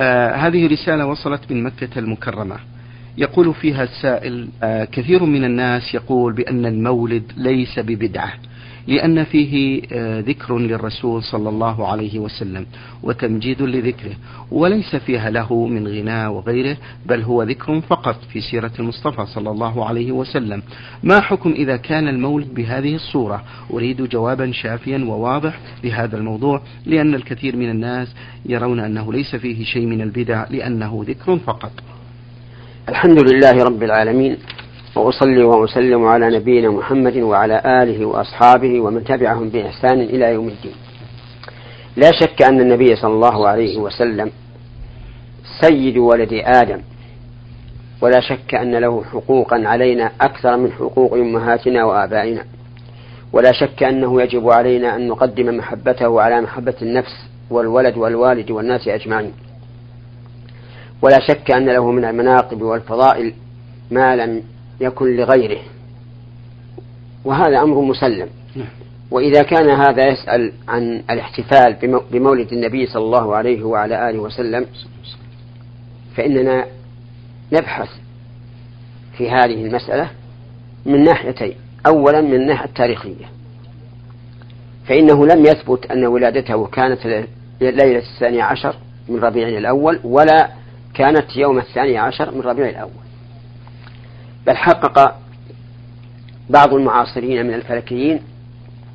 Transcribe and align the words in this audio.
آه 0.00 0.34
هذه 0.34 0.66
رسالة 0.66 1.06
وصلت 1.06 1.52
من 1.52 1.62
مكة 1.62 1.98
المكرمة. 1.98 2.56
يقول 3.18 3.54
فيها 3.54 3.82
السائل 3.82 4.48
آه 4.62 4.84
كثير 4.84 5.24
من 5.24 5.44
الناس 5.44 5.94
يقول 5.94 6.32
بأن 6.32 6.66
المولد 6.66 7.32
ليس 7.36 7.78
ببدعة. 7.78 8.32
لأن 8.86 9.24
فيه 9.24 9.82
آه، 9.92 10.20
ذكر 10.20 10.58
للرسول 10.58 11.22
صلى 11.22 11.48
الله 11.48 11.88
عليه 11.88 12.18
وسلم 12.18 12.66
وتمجيد 13.02 13.62
لذكره 13.62 14.12
وليس 14.50 14.96
فيها 14.96 15.30
له 15.30 15.66
من 15.66 15.88
غناء 15.88 16.30
وغيره 16.30 16.76
بل 17.06 17.22
هو 17.22 17.42
ذكر 17.42 17.80
فقط 17.80 18.16
في 18.32 18.40
سيرة 18.40 18.70
المصطفى 18.78 19.26
صلى 19.26 19.50
الله 19.50 19.88
عليه 19.88 20.12
وسلم. 20.12 20.62
ما 21.02 21.20
حكم 21.20 21.52
إذا 21.52 21.76
كان 21.76 22.08
المولد 22.08 22.54
بهذه 22.54 22.94
الصورة؟ 22.94 23.44
أريد 23.72 24.02
جوابا 24.02 24.52
شافيا 24.52 24.98
وواضح 24.98 25.58
لهذا 25.84 26.16
الموضوع 26.16 26.62
لأن 26.86 27.14
الكثير 27.14 27.56
من 27.56 27.70
الناس 27.70 28.08
يرون 28.46 28.80
أنه 28.80 29.12
ليس 29.12 29.36
فيه 29.36 29.64
شيء 29.64 29.86
من 29.86 30.00
البدع 30.00 30.46
لأنه 30.50 31.04
ذكر 31.08 31.38
فقط. 31.38 31.72
الحمد 32.88 33.32
لله 33.32 33.64
رب 33.64 33.82
العالمين 33.82 34.36
وأصلي 34.96 35.42
وأسلم 35.42 36.04
على 36.04 36.38
نبينا 36.38 36.70
محمد 36.70 37.16
وعلى 37.16 37.62
آله 37.82 38.06
وأصحابه 38.06 38.80
ومن 38.80 39.04
تبعهم 39.04 39.48
بإحسان 39.48 40.00
إلى 40.00 40.32
يوم 40.32 40.48
الدين. 40.48 40.74
لا 41.96 42.10
شك 42.20 42.42
أن 42.42 42.60
النبي 42.60 42.96
صلى 42.96 43.12
الله 43.12 43.48
عليه 43.48 43.78
وسلم 43.78 44.30
سيد 45.60 45.98
ولد 45.98 46.32
آدم. 46.32 46.80
ولا 48.00 48.20
شك 48.20 48.54
أن 48.54 48.74
له 48.74 49.04
حقوقا 49.04 49.62
علينا 49.66 50.10
أكثر 50.20 50.56
من 50.56 50.72
حقوق 50.72 51.14
أمهاتنا 51.14 51.84
وآبائنا. 51.84 52.44
ولا 53.32 53.52
شك 53.52 53.82
أنه 53.82 54.22
يجب 54.22 54.50
علينا 54.50 54.96
أن 54.96 55.08
نقدم 55.08 55.56
محبته 55.56 56.20
على 56.20 56.40
محبة 56.40 56.74
النفس 56.82 57.26
والولد 57.50 57.96
والوالد 57.96 58.50
والناس 58.50 58.88
أجمعين. 58.88 59.32
ولا 61.02 61.18
شك 61.28 61.50
أن 61.50 61.66
له 61.66 61.90
من 61.90 62.04
المناقب 62.04 62.62
والفضائل 62.62 63.34
ما 63.90 64.16
لم 64.16 64.42
يكن 64.82 65.16
لغيره. 65.16 65.60
وهذا 67.24 67.62
أمر 67.62 67.80
مسلم. 67.80 68.28
نعم. 68.56 68.68
وإذا 69.10 69.42
كان 69.42 69.70
هذا 69.70 70.08
يسأل 70.08 70.52
عن 70.68 71.02
الاحتفال 71.10 71.76
بمولد 72.10 72.52
النبي 72.52 72.86
صلى 72.86 73.04
الله 73.04 73.36
عليه 73.36 73.62
وعلى 73.64 74.10
آله 74.10 74.18
وسلم 74.18 74.66
فإننا 76.16 76.66
نبحث 77.52 77.88
في 79.18 79.30
هذه 79.30 79.66
المسألة 79.66 80.10
من 80.86 81.04
ناحيتين. 81.04 81.54
أولا 81.86 82.20
من 82.20 82.34
الناحية 82.34 82.64
التاريخية. 82.64 83.24
فإنه 84.88 85.26
لم 85.26 85.44
يثبت 85.44 85.90
أن 85.90 86.06
ولادته 86.06 86.66
كانت 86.66 87.26
ليلة 87.60 87.98
الثاني 87.98 88.40
عشر 88.42 88.76
من 89.08 89.20
ربيع 89.20 89.48
الأول 89.48 90.00
ولا 90.04 90.48
كانت 90.94 91.36
يوم 91.36 91.58
الثاني 91.58 91.98
عشر 91.98 92.34
من 92.34 92.40
ربيع 92.40 92.68
الأول. 92.68 93.01
بل 94.46 94.56
حقق 94.56 95.16
بعض 96.50 96.74
المعاصرين 96.74 97.46
من 97.46 97.54
الفلكيين 97.54 98.20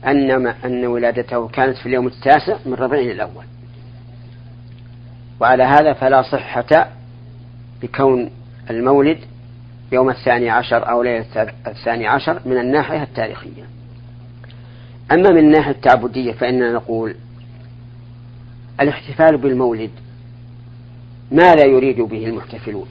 أن 0.05 0.47
أن 0.47 0.85
ولادته 0.85 1.47
كانت 1.47 1.77
في 1.77 1.85
اليوم 1.85 2.07
التاسع 2.07 2.57
من 2.65 2.73
ربيع 2.73 3.11
الأول. 3.11 3.45
وعلى 5.39 5.63
هذا 5.63 5.93
فلا 5.93 6.21
صحة 6.21 6.89
بكون 7.81 8.31
المولد 8.69 9.17
يوم 9.91 10.09
الثاني 10.09 10.49
عشر 10.49 10.89
أو 10.89 11.03
ليلة 11.03 11.51
الثاني 11.67 12.07
عشر 12.07 12.39
من 12.45 12.57
الناحية 12.57 13.03
التاريخية. 13.03 13.63
أما 15.11 15.29
من 15.29 15.37
الناحية 15.37 15.71
التعبدية 15.71 16.31
فإننا 16.31 16.73
نقول 16.73 17.15
الاحتفال 18.81 19.37
بالمولد 19.37 19.91
ما 21.31 21.55
لا 21.55 21.65
يريد 21.65 22.01
به 22.01 22.25
المحتفلون. 22.25 22.87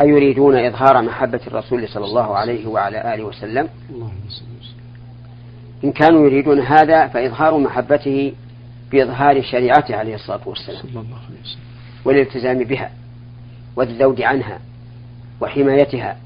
أيريدون 0.00 0.56
إظهار 0.56 1.02
محبة 1.02 1.40
الرسول 1.46 1.88
صلى 1.88 2.04
الله 2.04 2.36
عليه 2.36 2.66
وعلى 2.66 3.14
آله 3.14 3.24
وسلم؟ 3.24 3.68
إن 5.84 5.92
كانوا 5.92 6.26
يريدون 6.26 6.60
هذا 6.60 7.06
فإظهار 7.08 7.58
محبته 7.58 8.32
بإظهار 8.92 9.42
شريعته 9.42 9.96
عليه 9.96 10.14
الصلاة 10.14 10.40
والسلام. 10.46 10.82
والالتزام 12.04 12.64
بها 12.64 12.90
والذود 13.76 14.20
عنها 14.20 14.58
وحمايتها 15.40 16.16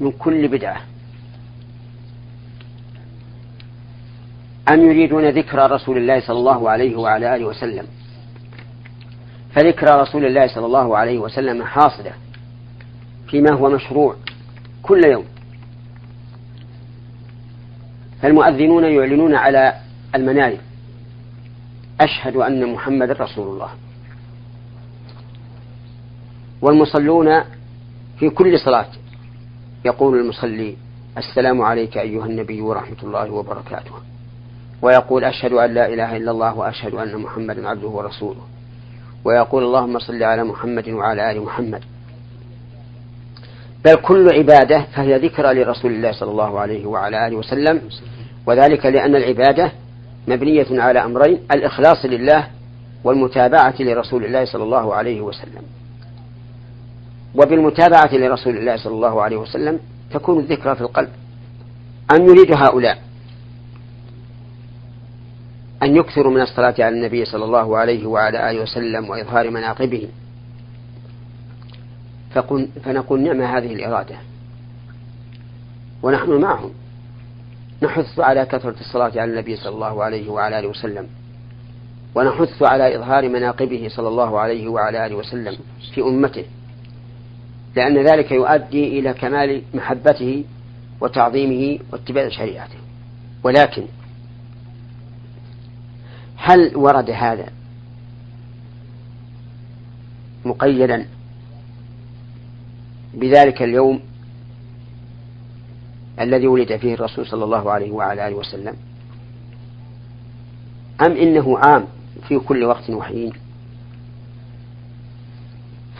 من 0.00 0.12
كل 0.12 0.48
بدعة. 0.48 0.80
أم 4.72 4.80
يريدون 4.90 5.28
ذكرى 5.28 5.66
رسول 5.66 5.96
الله 5.96 6.20
صلى 6.20 6.38
الله 6.38 6.70
عليه 6.70 6.96
وعلى 6.96 7.36
آله 7.36 7.44
وسلم؟ 7.44 7.86
فذكرى 9.54 10.00
رسول 10.00 10.24
الله 10.26 10.46
صلى 10.46 10.66
الله 10.66 10.96
عليه 10.98 11.18
وسلم 11.18 11.64
حاصلة 11.64 12.12
فيما 13.28 13.52
هو 13.52 13.70
مشروع 13.70 14.16
كل 14.82 15.04
يوم. 15.04 15.24
فالمؤذنون 18.22 18.84
يعلنون 18.84 19.34
على 19.34 19.74
المناير 20.14 20.60
أشهد 22.00 22.36
أن 22.36 22.72
محمد 22.72 23.10
رسول 23.10 23.48
الله. 23.48 23.70
والمصلون 26.62 27.40
في 28.18 28.30
كل 28.30 28.58
صلاة. 28.58 28.88
يقول 29.84 30.20
المصلي 30.20 30.76
السلام 31.18 31.62
عليك 31.62 31.98
أيها 31.98 32.26
النبي 32.26 32.60
ورحمة 32.60 32.96
الله 33.02 33.30
وبركاته. 33.30 33.92
ويقول 34.82 35.24
أشهد 35.24 35.52
أن 35.52 35.74
لا 35.74 35.88
إله 35.88 36.16
إلا 36.16 36.30
الله 36.30 36.54
وأشهد 36.58 36.94
أن 36.94 37.16
محمدا 37.16 37.68
عبده 37.68 37.88
ورسوله. 37.88 38.49
ويقول 39.24 39.64
اللهم 39.64 39.98
صل 39.98 40.22
على 40.22 40.44
محمد 40.44 40.88
وعلى 40.88 41.30
آل 41.30 41.40
محمد. 41.42 41.82
بل 43.84 43.94
كل 43.94 44.28
عبادة 44.32 44.86
فهي 44.96 45.18
ذكرى 45.18 45.54
لرسول 45.54 45.92
الله 45.92 46.12
صلى 46.12 46.30
الله 46.30 46.60
عليه 46.60 46.86
وعلى 46.86 47.26
آله 47.26 47.36
وسلم 47.36 47.80
وذلك 48.46 48.86
لأن 48.86 49.16
العبادة 49.16 49.72
مبنية 50.28 50.82
على 50.82 51.04
أمرين 51.04 51.40
الإخلاص 51.52 52.04
لله 52.04 52.46
والمتابعة 53.04 53.74
لرسول 53.80 54.24
الله 54.24 54.44
صلى 54.44 54.62
الله 54.62 54.94
عليه 54.94 55.20
وسلم. 55.20 55.62
وبالمتابعة 57.34 58.10
لرسول 58.12 58.56
الله 58.56 58.76
صلى 58.76 58.92
الله 58.94 59.22
عليه 59.22 59.36
وسلم 59.36 59.78
تكون 60.10 60.38
الذكرى 60.38 60.74
في 60.74 60.80
القلب. 60.80 61.08
أم 62.10 62.22
يريد 62.22 62.52
هؤلاء 62.56 62.98
أن 65.82 65.96
يكثروا 65.96 66.32
من 66.32 66.40
الصلاة 66.40 66.74
على 66.78 66.88
النبي 66.88 67.24
صلى 67.24 67.44
الله 67.44 67.78
عليه 67.78 68.06
وعلى 68.06 68.50
آله 68.50 68.62
وسلم 68.62 69.10
وإظهار 69.10 69.50
مناقبه. 69.50 70.08
فنقول 72.84 73.20
نعم 73.20 73.42
هذه 73.42 73.72
الإرادة. 73.72 74.16
ونحن 76.02 76.30
معهم. 76.30 76.70
نحث 77.82 78.20
على 78.20 78.46
كثرة 78.46 78.80
الصلاة 78.80 79.12
على 79.20 79.24
النبي 79.24 79.56
صلى 79.56 79.74
الله 79.74 80.04
عليه 80.04 80.30
وعلى 80.30 80.58
آله 80.58 80.68
وسلم. 80.68 81.06
ونحث 82.14 82.62
على 82.62 82.96
إظهار 82.96 83.28
مناقبه 83.28 83.88
صلى 83.88 84.08
الله 84.08 84.38
عليه 84.38 84.68
وعلى 84.68 85.06
آله 85.06 85.16
وسلم 85.16 85.56
في 85.94 86.00
أمته. 86.00 86.44
لأن 87.76 87.98
ذلك 87.98 88.32
يؤدي 88.32 88.98
إلى 88.98 89.12
كمال 89.12 89.62
محبته 89.74 90.44
وتعظيمه 91.00 91.78
واتباع 91.92 92.28
شريعته. 92.28 92.78
ولكن 93.44 93.84
هل 96.42 96.76
ورد 96.76 97.10
هذا 97.10 97.48
مقيدا 100.44 101.06
بذلك 103.14 103.62
اليوم 103.62 104.00
الذي 106.20 106.46
ولد 106.46 106.76
فيه 106.76 106.94
الرسول 106.94 107.26
صلى 107.26 107.44
الله 107.44 107.70
عليه 107.70 107.90
وعلى 107.90 108.28
آله 108.28 108.36
وسلم؟ 108.36 108.76
أم 111.00 111.12
إنه 111.12 111.58
عام 111.58 111.86
في 112.28 112.38
كل 112.38 112.64
وقت 112.64 112.90
وحين؟ 112.90 113.32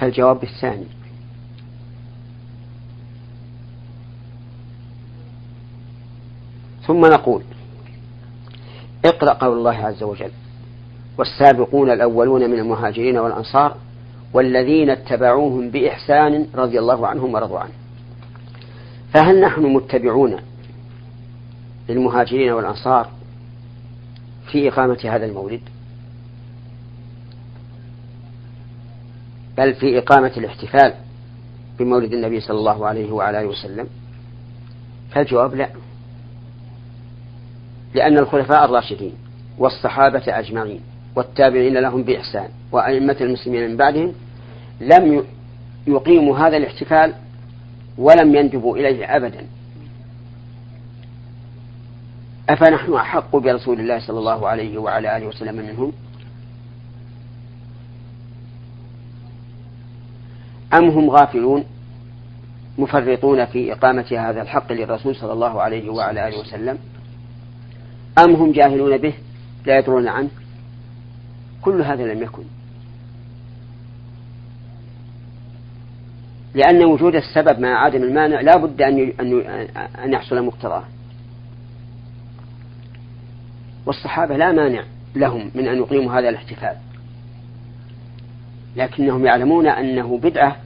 فالجواب 0.00 0.42
الثاني 0.42 0.86
ثم 6.86 7.06
نقول 7.06 7.42
اقرأ 9.04 9.32
قول 9.32 9.58
الله 9.58 9.86
عز 9.86 10.02
وجل 10.02 10.30
والسابقون 11.18 11.90
الأولون 11.90 12.50
من 12.50 12.58
المهاجرين 12.58 13.18
والأنصار 13.18 13.76
والذين 14.32 14.90
اتبعوهم 14.90 15.70
بإحسان 15.70 16.46
رضي 16.54 16.78
الله 16.78 17.06
عنهم 17.06 17.34
ورضوا 17.34 17.58
عنه. 17.58 17.72
فهل 19.14 19.40
نحن 19.40 19.62
متبعون 19.62 20.36
للمهاجرين 21.88 22.52
والأنصار 22.52 23.08
في 24.52 24.68
إقامة 24.68 24.98
هذا 25.04 25.26
المولد؟ 25.26 25.60
بل 29.58 29.74
في 29.74 29.98
إقامة 29.98 30.32
الاحتفال 30.36 30.94
بمولد 31.78 32.12
النبي 32.12 32.40
صلى 32.40 32.58
الله 32.58 32.86
عليه 32.86 33.12
وعلى 33.12 33.40
آله 33.40 33.48
وسلم؟ 33.48 33.86
فالجواب 35.10 35.54
لا. 35.54 35.70
لأن 37.94 38.18
الخلفاء 38.18 38.64
الراشدين 38.64 39.12
والصحابة 39.58 40.22
أجمعين 40.26 40.80
والتابعين 41.16 41.74
لهم 41.78 42.02
بإحسان 42.02 42.48
وأئمة 42.72 43.16
المسلمين 43.20 43.70
من 43.70 43.76
بعدهم 43.76 44.12
لم 44.80 45.24
يقيموا 45.86 46.38
هذا 46.38 46.56
الاحتفال 46.56 47.14
ولم 47.98 48.34
يندبوا 48.34 48.76
إليه 48.76 49.16
أبدا. 49.16 49.46
أفنحن 52.48 52.94
أحق 52.94 53.36
برسول 53.36 53.80
الله 53.80 53.98
صلى 53.98 54.18
الله 54.18 54.48
عليه 54.48 54.78
وعلى 54.78 55.16
آله 55.16 55.26
وسلم 55.26 55.56
منهم؟ 55.56 55.92
أم 60.74 60.88
هم 60.88 61.10
غافلون 61.10 61.64
مفرطون 62.78 63.44
في 63.44 63.72
إقامة 63.72 64.06
هذا 64.10 64.42
الحق 64.42 64.72
للرسول 64.72 65.16
صلى 65.16 65.32
الله 65.32 65.62
عليه 65.62 65.90
وعلى 65.90 66.28
آله 66.28 66.40
وسلم؟ 66.40 66.78
أم 68.18 68.34
هم 68.34 68.52
جاهلون 68.52 68.98
به؟ 68.98 69.14
لا 69.66 69.78
يدرون 69.78 70.08
عنه. 70.08 70.30
كل 71.62 71.82
هذا 71.82 72.14
لم 72.14 72.22
يكن. 72.22 72.42
لأن 76.54 76.84
وجود 76.84 77.14
السبب 77.14 77.60
مع 77.60 77.84
عدم 77.84 78.02
المانع 78.02 78.40
لا 78.40 78.56
بد 78.56 78.82
أن 78.82 79.12
أن 80.04 80.12
يحصل 80.12 80.44
مقتضاه. 80.44 80.84
والصحابة 83.86 84.36
لا 84.36 84.52
مانع 84.52 84.84
لهم 85.16 85.50
من 85.54 85.68
أن 85.68 85.78
يقيموا 85.78 86.12
هذا 86.18 86.28
الاحتفال. 86.28 86.76
لكنهم 88.76 89.26
يعلمون 89.26 89.66
أنه 89.66 90.18
بدعة 90.18 90.56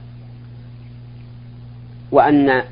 وأن 2.11 2.63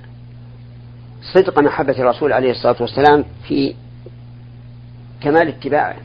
صدق 1.34 1.60
محبة 1.60 2.00
الرسول 2.00 2.34
عليه 2.34 2.52
الصلاة 2.52 2.76
والسلام 2.82 3.26
في 3.48 3.76
كمال 5.24 5.48
اتباعه. 5.48 5.96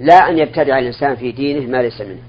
لا 0.00 0.14
أن 0.14 0.38
يبتدع 0.38 0.78
الإنسان 0.78 1.16
في 1.16 1.32
دينه 1.32 1.66
ما 1.66 1.82
ليس 1.82 2.00
منه. 2.00 2.22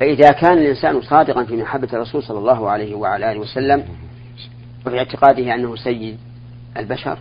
فإذا 0.00 0.30
كان 0.30 0.58
الإنسان 0.58 1.02
صادقا 1.02 1.44
في 1.44 1.56
محبة 1.56 1.88
الرسول 1.92 2.22
صلى 2.22 2.38
الله 2.38 2.70
عليه 2.70 2.94
وعلى 2.94 3.32
آله 3.32 3.40
وسلم 3.40 3.84
وفي 4.86 4.98
اعتقاده 4.98 5.54
أنه 5.54 5.76
سيد 5.76 6.18
البشر 6.76 7.18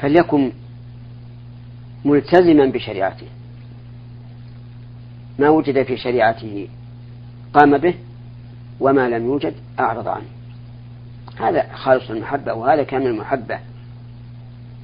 فليكن 0.00 0.52
ملتزما 2.04 2.66
بشريعته. 2.66 3.26
ما 5.38 5.48
وجد 5.48 5.82
في 5.82 5.96
شريعته 5.96 6.68
قام 7.54 7.78
به 7.78 7.94
وما 8.80 9.08
لم 9.08 9.24
يوجد. 9.24 9.54
أعرض 9.80 10.08
عنه. 10.08 10.26
هذا 11.36 11.72
خالص 11.74 12.10
المحبة 12.10 12.54
وهذا 12.54 12.82
كامل 12.82 13.06
المحبة. 13.06 13.58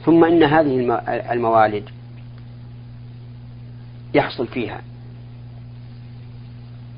ثم 0.05 0.25
إن 0.25 0.43
هذه 0.43 1.01
الموالد 1.33 1.89
يحصل 4.15 4.47
فيها 4.47 4.81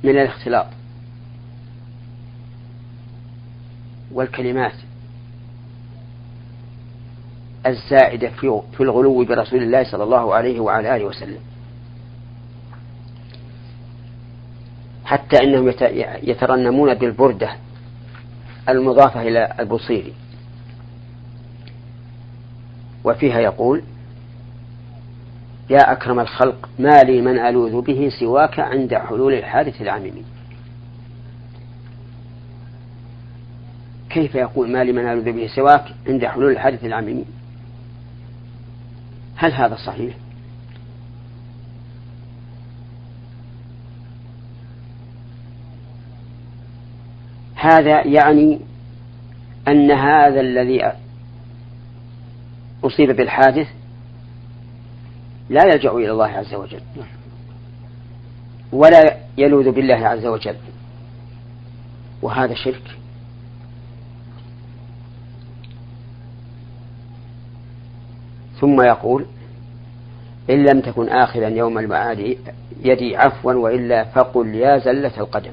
من 0.04 0.10
الاختلاط 0.10 0.66
والكلمات 4.12 4.74
الزائدة 7.66 8.28
في 8.76 8.80
الغلو 8.80 9.24
برسول 9.24 9.62
الله 9.62 9.84
صلى 9.90 10.04
الله 10.04 10.34
عليه 10.34 10.60
وعلى 10.60 10.96
آله 10.96 11.04
وسلم. 11.04 11.40
حتى 15.04 15.36
إنهم 15.42 15.68
يترنمون 16.22 16.94
بالبردة. 16.94 17.56
المضافة 18.68 19.22
إلى 19.22 19.52
البصيري. 19.60 20.12
وفيها 23.04 23.40
يقول 23.40 23.82
يا 25.70 25.92
أكرم 25.92 26.20
الخلق 26.20 26.68
ما 26.78 27.02
لي 27.02 27.20
من 27.20 27.38
ألوذ 27.38 27.80
به 27.80 28.10
سواك 28.20 28.60
عند 28.60 28.94
حلول 28.94 29.34
الحادث 29.34 29.80
العميم. 29.82 30.24
كيف 34.10 34.34
يقول 34.34 34.70
ما 34.70 34.84
لي 34.84 34.92
من 34.92 35.08
ألوذ 35.08 35.32
به 35.32 35.46
سواك 35.46 35.84
عند 36.08 36.24
حلول 36.24 36.52
الحادث 36.52 36.84
العميم 36.84 37.24
هل 39.36 39.52
هذا 39.52 39.76
صحيح؟ 39.86 40.14
هذا 47.66 48.06
يعني 48.06 48.60
أن 49.68 49.90
هذا 49.90 50.40
الذي 50.40 50.92
أصيب 52.84 53.16
بالحادث 53.16 53.68
لا 55.50 55.62
يلجأ 55.64 55.90
إلى 55.90 56.10
الله 56.10 56.26
عز 56.26 56.54
وجل 56.54 56.80
ولا 58.72 59.16
يلوذ 59.38 59.70
بالله 59.70 60.08
عز 60.08 60.26
وجل 60.26 60.56
وهذا 62.22 62.54
شرك. 62.54 62.96
ثم 68.60 68.80
يقول 68.80 69.26
إن 70.50 70.64
لم 70.64 70.80
تكن 70.80 71.08
آخرا 71.08 71.48
يوم 71.48 71.78
المعاد 71.78 72.38
يدي 72.84 73.16
عفوا 73.16 73.52
وإلا 73.52 74.04
فقل 74.04 74.54
يا 74.54 74.78
زلة 74.78 75.12
القدم. 75.18 75.52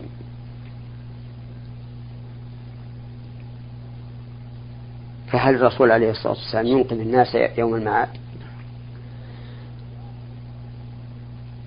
فهل 5.34 5.56
الرسول 5.56 5.92
عليه 5.92 6.12
الصلاة 6.12 6.34
والسلام 6.34 6.68
ينقذ 6.68 7.00
الناس 7.00 7.38
يوم 7.58 7.76
المعاد؟ 7.76 8.10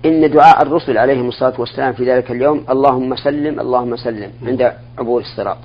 إن 0.05 0.31
دعاء 0.31 0.61
الرسل 0.61 0.97
عليهم 0.97 1.27
الصلاة 1.27 1.53
والسلام 1.59 1.93
في 1.93 2.11
ذلك 2.11 2.31
اليوم 2.31 2.65
اللهم 2.69 3.15
سلم 3.15 3.59
اللهم 3.59 3.97
سلم 3.97 4.31
عند 4.43 4.73
عبور 4.97 5.21
الصراط. 5.21 5.57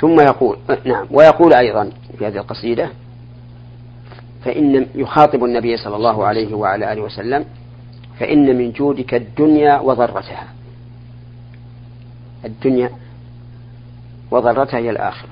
ثم 0.00 0.20
يقول 0.20 0.56
نعم 0.84 1.06
ويقول 1.10 1.52
أيضا 1.54 1.90
في 2.18 2.26
هذه 2.26 2.36
القصيدة 2.36 2.88
فإن 4.44 4.86
يخاطب 4.94 5.44
النبي 5.44 5.76
صلى 5.76 5.96
الله 5.96 6.24
عليه 6.24 6.54
وعلى 6.54 6.92
آله 6.92 7.02
وسلم 7.02 7.44
فإن 8.18 8.58
من 8.58 8.72
جودك 8.72 9.14
الدنيا 9.14 9.80
وضرتها. 9.80 10.59
الدنيا 12.44 12.90
وضرتها 14.30 14.78
هي 14.78 14.90
الآخرة. 14.90 15.28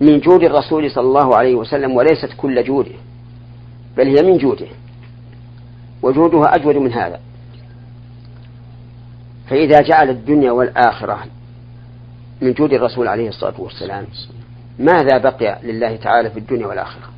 من 0.00 0.20
جود 0.20 0.42
الرسول 0.42 0.90
صلى 0.90 1.04
الله 1.04 1.36
عليه 1.36 1.54
وسلم 1.54 1.92
وليست 1.96 2.30
كل 2.36 2.64
جوده 2.64 2.94
بل 3.96 4.06
هي 4.06 4.22
من 4.32 4.38
جوده 4.38 4.66
وجودها 6.02 6.54
أجود 6.56 6.76
من 6.76 6.92
هذا. 6.92 7.20
فإذا 9.48 9.80
جعل 9.80 10.10
الدنيا 10.10 10.52
والآخرة 10.52 11.18
من 12.40 12.52
جود 12.52 12.72
الرسول 12.72 13.08
عليه 13.08 13.28
الصلاة 13.28 13.60
والسلام 13.60 14.06
ماذا 14.78 15.18
بقي 15.18 15.58
لله 15.62 15.96
تعالى 15.96 16.30
في 16.30 16.38
الدنيا 16.38 16.66
والآخرة؟ 16.66 17.10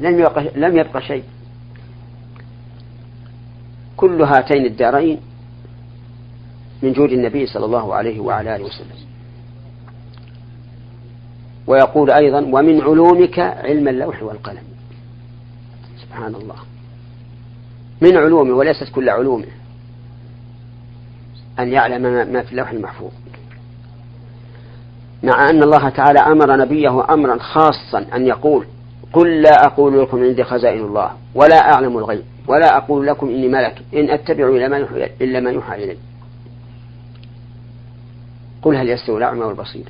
لم 0.00 0.18
يبقى, 0.18 0.50
لم 0.56 0.76
يبقى 0.76 1.02
شيء. 1.02 1.24
كل 3.96 4.22
هاتين 4.22 4.66
الدارين 4.66 5.20
من 6.82 6.92
جود 6.92 7.12
النبي 7.12 7.46
صلى 7.46 7.64
الله 7.64 7.94
عليه 7.94 8.20
وعلى 8.20 8.56
آله 8.56 8.64
وسلم. 8.64 8.96
ويقول 11.66 12.10
أيضا 12.10 12.38
ومن 12.38 12.80
علومك 12.80 13.38
علم 13.38 13.88
اللوح 13.88 14.22
والقلم. 14.22 14.62
سبحان 16.02 16.34
الله. 16.34 16.56
من 18.00 18.16
علومه 18.16 18.54
وليست 18.54 18.88
كل 18.94 19.08
علومه 19.08 19.46
أن 21.58 21.72
يعلم 21.72 22.02
ما 22.32 22.42
في 22.42 22.52
اللوح 22.52 22.70
المحفوظ. 22.70 23.10
مع 25.22 25.50
أن 25.50 25.62
الله 25.62 25.88
تعالى 25.88 26.18
أمر 26.18 26.56
نبيه 26.56 27.14
أمرا 27.14 27.38
خاصا 27.38 28.06
أن 28.14 28.26
يقول 28.26 28.66
قل 29.12 29.42
لا 29.42 29.66
أقول 29.66 30.02
لكم 30.02 30.24
عندي 30.24 30.44
خزائن 30.44 30.84
الله 30.84 31.10
ولا 31.34 31.74
أعلم 31.74 31.98
الغيب. 31.98 32.24
ولا 32.48 32.76
أقول 32.76 33.06
لكم 33.06 33.28
إني 33.28 33.48
ملك. 33.48 33.82
إن 33.94 34.10
أتبع 34.10 34.48
إلا 35.20 35.40
ما 35.40 35.50
يوحى 35.50 35.84
إلي. 35.84 35.96
قل 38.62 38.76
هل 38.76 38.88
يستوي 38.88 39.18
الأعمى 39.18 39.44
والبصير؟ 39.44 39.84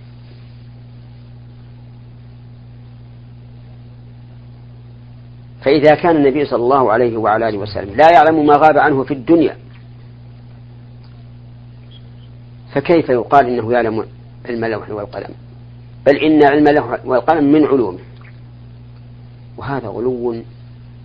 فإذا 5.63 5.95
كان 5.95 6.17
النبي 6.17 6.45
صلى 6.45 6.63
الله 6.63 6.93
عليه 6.93 7.17
وعلى 7.17 7.49
آله 7.49 7.59
وسلم 7.59 7.97
لا 7.97 8.11
يعلم 8.13 8.47
ما 8.47 8.57
غاب 8.57 8.79
عنه 8.79 9.05
في 9.05 9.15
الدنيا 9.15 9.57
فكيف 12.73 13.09
يقال 13.09 13.47
إنه 13.47 13.73
يعلم 13.73 14.07
علم 14.49 14.65
اللوح 14.65 14.91
والقلم؟ 14.91 15.35
بل 16.07 16.17
إن 16.17 16.45
علم 16.45 16.69
اللوح 16.69 17.07
والقلم 17.07 17.53
من 17.53 17.65
علومه. 17.67 17.99
وهذا 19.57 19.89
غلو 19.89 20.43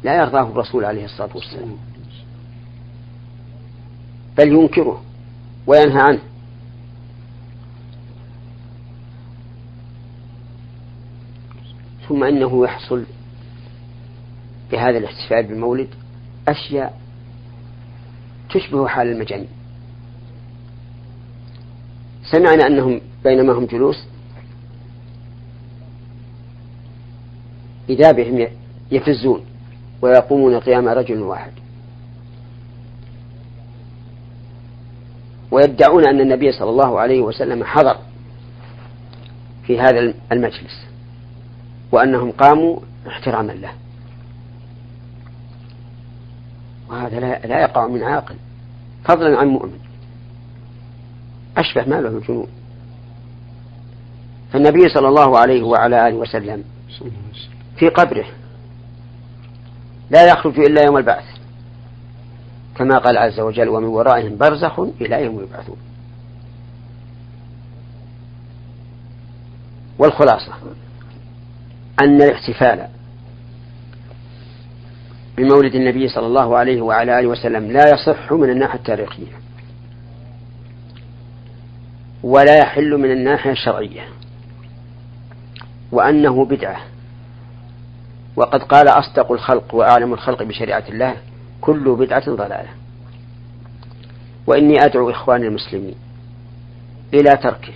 لا 0.03 0.15
يرضاه 0.15 0.41
الرسول 0.41 0.85
عليه 0.85 1.05
الصلاة 1.05 1.29
والسلام. 1.35 1.77
بل 4.37 4.47
ينكره 4.47 5.01
وينهى 5.67 6.01
عنه. 6.01 6.19
ثم 12.07 12.23
إنه 12.23 12.63
يحصل 12.63 13.05
بهذا 14.71 14.97
الاحتفال 14.97 15.43
بالمولد 15.43 15.87
أشياء 16.47 17.01
تشبه 18.49 18.87
حال 18.87 19.07
المجانين. 19.07 19.49
سمعنا 22.31 22.67
أنهم 22.67 23.01
بينما 23.23 23.53
هم 23.53 23.65
جلوس 23.65 24.05
إذا 27.89 28.11
بهم 28.11 28.47
يفزون. 28.91 29.45
ويقومون 30.01 30.59
قيام 30.59 30.87
رجل 30.87 31.21
واحد. 31.21 31.51
ويدعون 35.51 36.07
أن 36.07 36.21
النبي 36.21 36.51
صلى 36.51 36.69
الله 36.69 36.99
عليه 36.99 37.21
وسلم 37.21 37.63
حضر 37.63 37.97
في 39.63 39.79
هذا 39.79 40.13
المجلس 40.31 40.85
وأنهم 41.91 42.31
قاموا 42.31 42.79
احتراما 43.07 43.51
له. 43.51 43.71
وهذا 46.89 47.19
لا 47.19 47.61
يقع 47.61 47.87
من 47.87 48.03
عاقل. 48.03 48.35
فضلا 49.05 49.37
عن 49.37 49.47
مؤمن. 49.47 49.79
أشبه 51.57 51.85
ما 51.85 52.01
له 52.01 52.09
الجنون. 52.09 52.47
فالنبي 54.51 54.89
صلى 54.89 55.07
الله 55.07 55.37
عليه 55.37 55.63
وعلى 55.63 56.07
آله 56.07 56.15
وسلم 56.15 56.63
في 57.77 57.89
قبره 57.89 58.25
لا 60.09 60.27
يخرج 60.27 60.59
إلا 60.59 60.83
يوم 60.85 60.97
البعث. 60.97 61.25
كما 62.75 62.97
قال 62.97 63.17
عز 63.17 63.39
وجل 63.39 63.69
ومن 63.69 63.87
ورائهم 63.87 64.37
برزخ 64.37 64.79
إلى 64.79 65.23
يوم 65.23 65.43
يبعثون. 65.43 65.77
والخلاصة 69.99 70.53
أن 72.01 72.21
الاحتفال 72.21 72.87
بمولد 75.37 75.75
النبي 75.75 76.07
صلى 76.07 76.25
الله 76.25 76.57
عليه 76.57 76.81
وعلى 76.81 77.19
آله 77.19 77.27
وسلم 77.27 77.71
لا 77.71 77.89
يصح 77.89 78.31
من 78.31 78.49
الناحية 78.49 78.79
التاريخية 78.79 79.31
ولا 82.23 82.57
يحل 82.57 82.97
من 82.97 83.11
الناحية 83.11 83.51
الشرعية 83.51 84.07
وأنه 85.91 86.45
بدعة. 86.45 86.81
وقد 88.37 88.63
قال 88.63 88.87
أصدق 88.87 89.31
الخلق 89.31 89.75
وأعلم 89.75 90.13
الخلق 90.13 90.43
بشريعة 90.43 90.83
الله 90.89 91.15
كل 91.61 91.95
بدعة 91.95 92.29
ضلالة. 92.35 92.69
وإني 94.47 94.75
أدعو 94.85 95.09
إخواني 95.09 95.47
المسلمين 95.47 95.95
إلى 97.13 97.37
تركه 97.37 97.73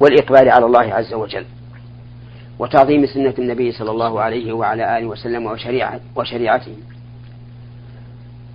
والإقبال 0.00 0.50
على 0.50 0.66
الله 0.66 0.94
عز 0.94 1.14
وجل 1.14 1.44
وتعظيم 2.58 3.06
سنة 3.06 3.34
النبي 3.38 3.72
صلى 3.72 3.90
الله 3.90 4.20
عليه 4.20 4.52
وعلى 4.52 4.98
آله 4.98 5.06
وسلم 5.06 5.46
وشريعة 5.46 6.00
وشريعته 6.16 6.76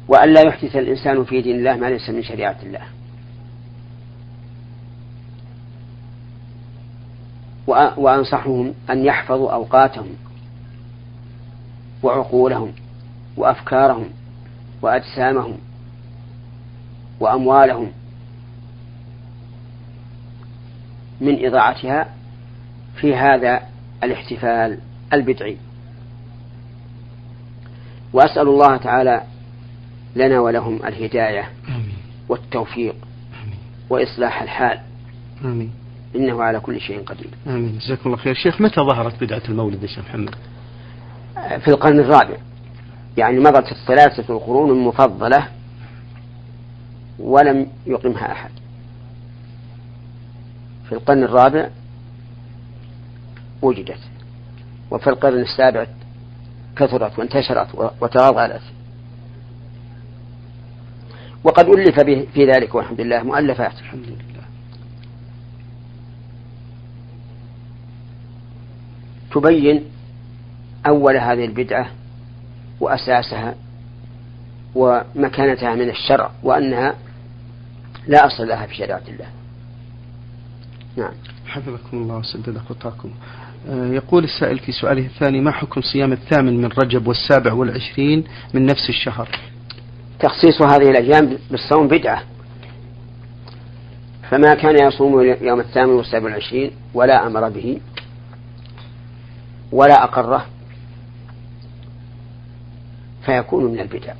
وأن 0.07 0.33
لا 0.33 0.41
يحدث 0.47 0.75
الإنسان 0.75 1.23
في 1.23 1.41
دين 1.41 1.55
الله 1.55 1.75
ما 1.75 1.85
ليس 1.89 2.09
من 2.09 2.23
شريعة 2.23 2.57
الله. 2.63 2.81
وأنصحهم 7.97 8.73
أن 8.89 9.05
يحفظوا 9.05 9.51
أوقاتهم 9.51 10.15
وعقولهم 12.03 12.73
وأفكارهم 13.37 14.09
وأجسامهم 14.81 15.57
وأموالهم. 17.19 17.91
من 21.21 21.45
إضاعتها 21.45 22.13
في 22.95 23.15
هذا 23.15 23.61
الاحتفال 24.03 24.79
البدعي. 25.13 25.57
وأسأل 28.13 28.47
الله 28.47 28.77
تعالى 28.77 29.23
لنا 30.15 30.39
ولهم 30.39 30.85
الهداية 30.85 31.49
والتوفيق 32.29 32.95
وإصلاح 33.89 34.41
الحال. 34.41 34.79
آمين. 35.45 35.71
إنه 36.15 36.43
على 36.43 36.59
كل 36.59 36.81
شيء 36.81 37.03
قدير. 37.03 37.29
آمين. 37.47 37.77
جزاكم 37.77 38.01
الله 38.05 38.17
خير. 38.17 38.33
شيخ 38.33 38.61
متى 38.61 38.81
ظهرت 38.81 39.23
بدعة 39.23 39.41
المولد 39.49 39.83
يا 39.83 39.87
شيخ 39.87 40.05
محمد؟ 40.09 40.35
في 41.59 41.67
القرن 41.67 41.99
الرابع. 41.99 42.37
يعني 43.17 43.39
مضت 43.39 43.71
الثلاثة 43.71 44.33
القرون 44.33 44.69
المفضلة 44.69 45.47
ولم 47.19 47.67
يقمها 47.87 48.31
أحد. 48.31 48.51
في 50.89 50.91
القرن 50.95 51.23
الرابع 51.23 51.69
وجدت 53.61 53.99
وفي 54.91 55.09
القرن 55.09 55.39
السابع 55.39 55.87
كثرت 56.75 57.19
وانتشرت 57.19 57.93
وتواضعت 58.01 58.61
وقد 61.43 61.65
ألف 61.65 61.99
في 62.33 62.45
ذلك 62.45 62.75
والحمد 62.75 63.01
لله 63.01 63.23
مؤلفات. 63.23 63.79
الحمد 63.79 64.05
لله. 64.05 64.21
تبين 69.31 69.90
أول 70.87 71.17
هذه 71.17 71.45
البدعة 71.45 71.87
وأساسها 72.79 73.55
ومكانتها 74.75 75.75
من 75.75 75.89
الشرع 75.89 76.31
وأنها 76.43 76.95
لا 78.07 78.25
أصل 78.25 78.47
لها 78.47 78.65
في 78.65 78.75
شريعة 78.75 79.01
الله. 79.07 79.27
نعم. 80.97 81.11
حفظكم 81.47 81.97
الله 81.97 82.17
وسدد 82.17 82.57
خطاكم. 82.57 83.11
آه، 83.69 83.85
يقول 83.85 84.23
السائل 84.23 84.59
في 84.59 84.71
سؤاله 84.71 85.05
الثاني 85.05 85.41
ما 85.41 85.51
حكم 85.51 85.81
صيام 85.81 86.11
الثامن 86.11 86.61
من 86.61 86.69
رجب 86.83 87.07
والسابع 87.07 87.53
والعشرين 87.53 88.23
من 88.53 88.65
نفس 88.65 88.89
الشهر؟ 88.89 89.29
تخصيص 90.19 90.61
هذه 90.61 90.89
الأيام 90.89 91.37
بالصوم 91.51 91.87
بدعة. 91.87 92.23
فما 94.29 94.53
كان 94.53 94.87
يصوم 94.87 95.21
يوم 95.21 95.59
الثامن 95.59 95.91
والسابع 95.91 96.25
والعشرين 96.25 96.71
ولا 96.93 97.27
أمر 97.27 97.49
به 97.49 97.79
ولا 99.71 100.03
أقره 100.03 100.45
فيكون 103.25 103.63
من 103.63 103.79
البدع. 103.79 104.13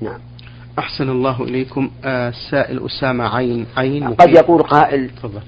نعم. 0.00 0.18
أحسن 0.78 1.10
الله 1.10 1.42
إليكم. 1.42 1.90
السائل 2.04 2.86
أسامة 2.86 3.36
عين 3.36 3.66
عين 3.76 4.14
قد 4.14 4.28
يقول 4.28 4.62
قائل 4.62 5.10
تفضل. 5.10 5.40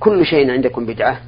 كل 0.00 0.26
شيء 0.26 0.50
عندكم 0.50 0.86
بدعة. 0.86 1.20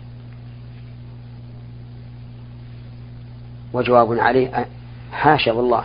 وجواب 3.72 4.12
عليه 4.12 4.66
حاشا 5.12 5.52
والله. 5.52 5.84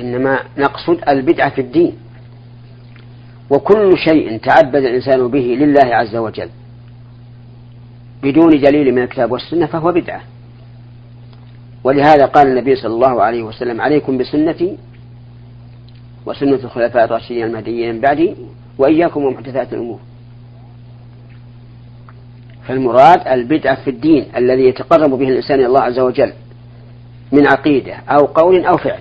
إنما 0.00 0.38
نقصد 0.58 1.08
البدعة 1.08 1.50
في 1.50 1.60
الدين. 1.60 1.96
وكل 3.50 3.98
شيء 3.98 4.38
تعبد 4.38 4.76
الإنسان 4.84 5.28
به 5.28 5.56
لله 5.60 5.94
عز 5.94 6.16
وجل 6.16 6.50
بدون 8.22 8.50
دليل 8.50 8.94
من 8.94 9.02
الكتاب 9.02 9.32
والسنة 9.32 9.66
فهو 9.66 9.92
بدعة. 9.92 10.22
ولهذا 11.84 12.26
قال 12.26 12.46
النبي 12.46 12.76
صلى 12.76 12.94
الله 12.94 13.22
عليه 13.22 13.42
وسلم 13.42 13.80
عليكم 13.80 14.18
بسنتي 14.18 14.76
وسنة 16.26 16.54
الخلفاء 16.64 17.04
الراشدين 17.04 17.44
المهديين 17.44 17.94
من 17.94 18.00
بعدي 18.00 18.34
وإياكم 18.78 19.24
ومحدثات 19.24 19.72
الأمور. 19.72 19.98
فالمراد 22.68 23.28
البدعة 23.28 23.84
في 23.84 23.90
الدين 23.90 24.26
الذي 24.36 24.62
يتقرب 24.62 25.10
به 25.10 25.28
الإنسان 25.28 25.58
إلى 25.58 25.66
الله 25.66 25.80
عز 25.80 25.98
وجل 25.98 26.32
من 27.32 27.46
عقيدة 27.46 27.94
أو 27.94 28.26
قول 28.26 28.66
أو 28.66 28.76
فعل. 28.76 29.00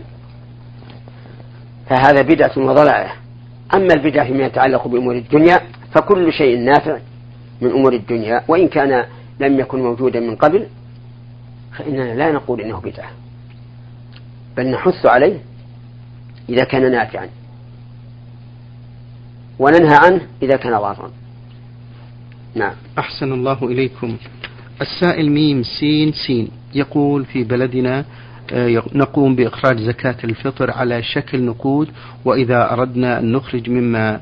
فهذا 1.90 2.22
بدعة 2.22 2.52
وضلالة. 2.58 3.12
أما 3.74 3.94
البدعة 3.94 4.26
فيما 4.28 4.46
يتعلق 4.46 4.88
بأمور 4.88 5.16
الدنيا 5.16 5.60
فكل 5.96 6.34
شيء 6.34 6.58
نافع 6.60 6.98
من 7.62 7.72
أمور 7.72 7.94
الدنيا 7.94 8.42
وإن 8.48 8.68
كان 8.68 9.06
لم 9.40 9.60
يكن 9.60 9.80
موجودا 9.80 10.20
من 10.20 10.36
قبل 10.36 10.68
فإننا 11.78 12.16
لا 12.16 12.32
نقول 12.32 12.62
إنه 12.62 12.80
بدعة. 12.80 13.12
بل 14.58 14.72
نحث 14.72 15.06
عليه 15.06 15.40
إذا 16.50 16.64
كان 16.64 16.92
نافعا. 16.92 17.30
وننهى 19.60 19.98
عنه 20.04 20.22
إذا 20.42 20.58
كان 20.58 20.72
ضارا. 20.72 21.12
نعم. 22.56 22.74
أحسن 22.98 23.34
الله 23.34 23.64
إليكم. 23.64 24.18
السائل 24.82 25.32
ميم 25.32 25.64
سين 25.64 26.12
سين 26.28 26.48
يقول 26.76 27.26
في 27.26 27.44
بلدنا 27.44 28.06
آه، 28.54 28.84
نقوم 28.94 29.36
بإخراج 29.36 29.80
زكاة 29.80 30.16
الفطر 30.24 30.72
على 30.72 31.04
شكل 31.04 31.44
نقود 31.44 31.88
وإذا 32.26 32.74
أردنا 32.74 33.20
أن 33.20 33.32
نخرج 33.32 33.70
مما 33.70 34.22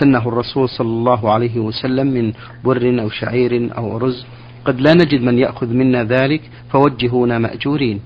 سنه 0.00 0.28
الرسول 0.28 0.68
صلى 0.68 0.88
الله 0.88 1.32
عليه 1.32 1.58
وسلم 1.58 2.06
من 2.06 2.32
بر 2.64 3.02
أو 3.02 3.08
شعير 3.08 3.70
أو 3.78 3.98
رز 3.98 4.26
قد 4.64 4.80
لا 4.80 4.94
نجد 4.94 5.22
من 5.22 5.38
يأخذ 5.38 5.66
منا 5.66 6.04
ذلك 6.04 6.40
فوجهونا 6.70 7.38
مأجورين. 7.38 8.00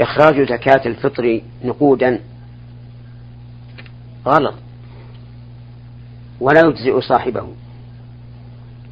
إخراج 0.00 0.48
زكاة 0.48 0.86
الفطر 0.86 1.40
نقودا. 1.64 2.20
غلط. 4.26 4.54
ولا 6.40 6.60
يجزئ 6.60 7.00
صاحبه. 7.00 7.46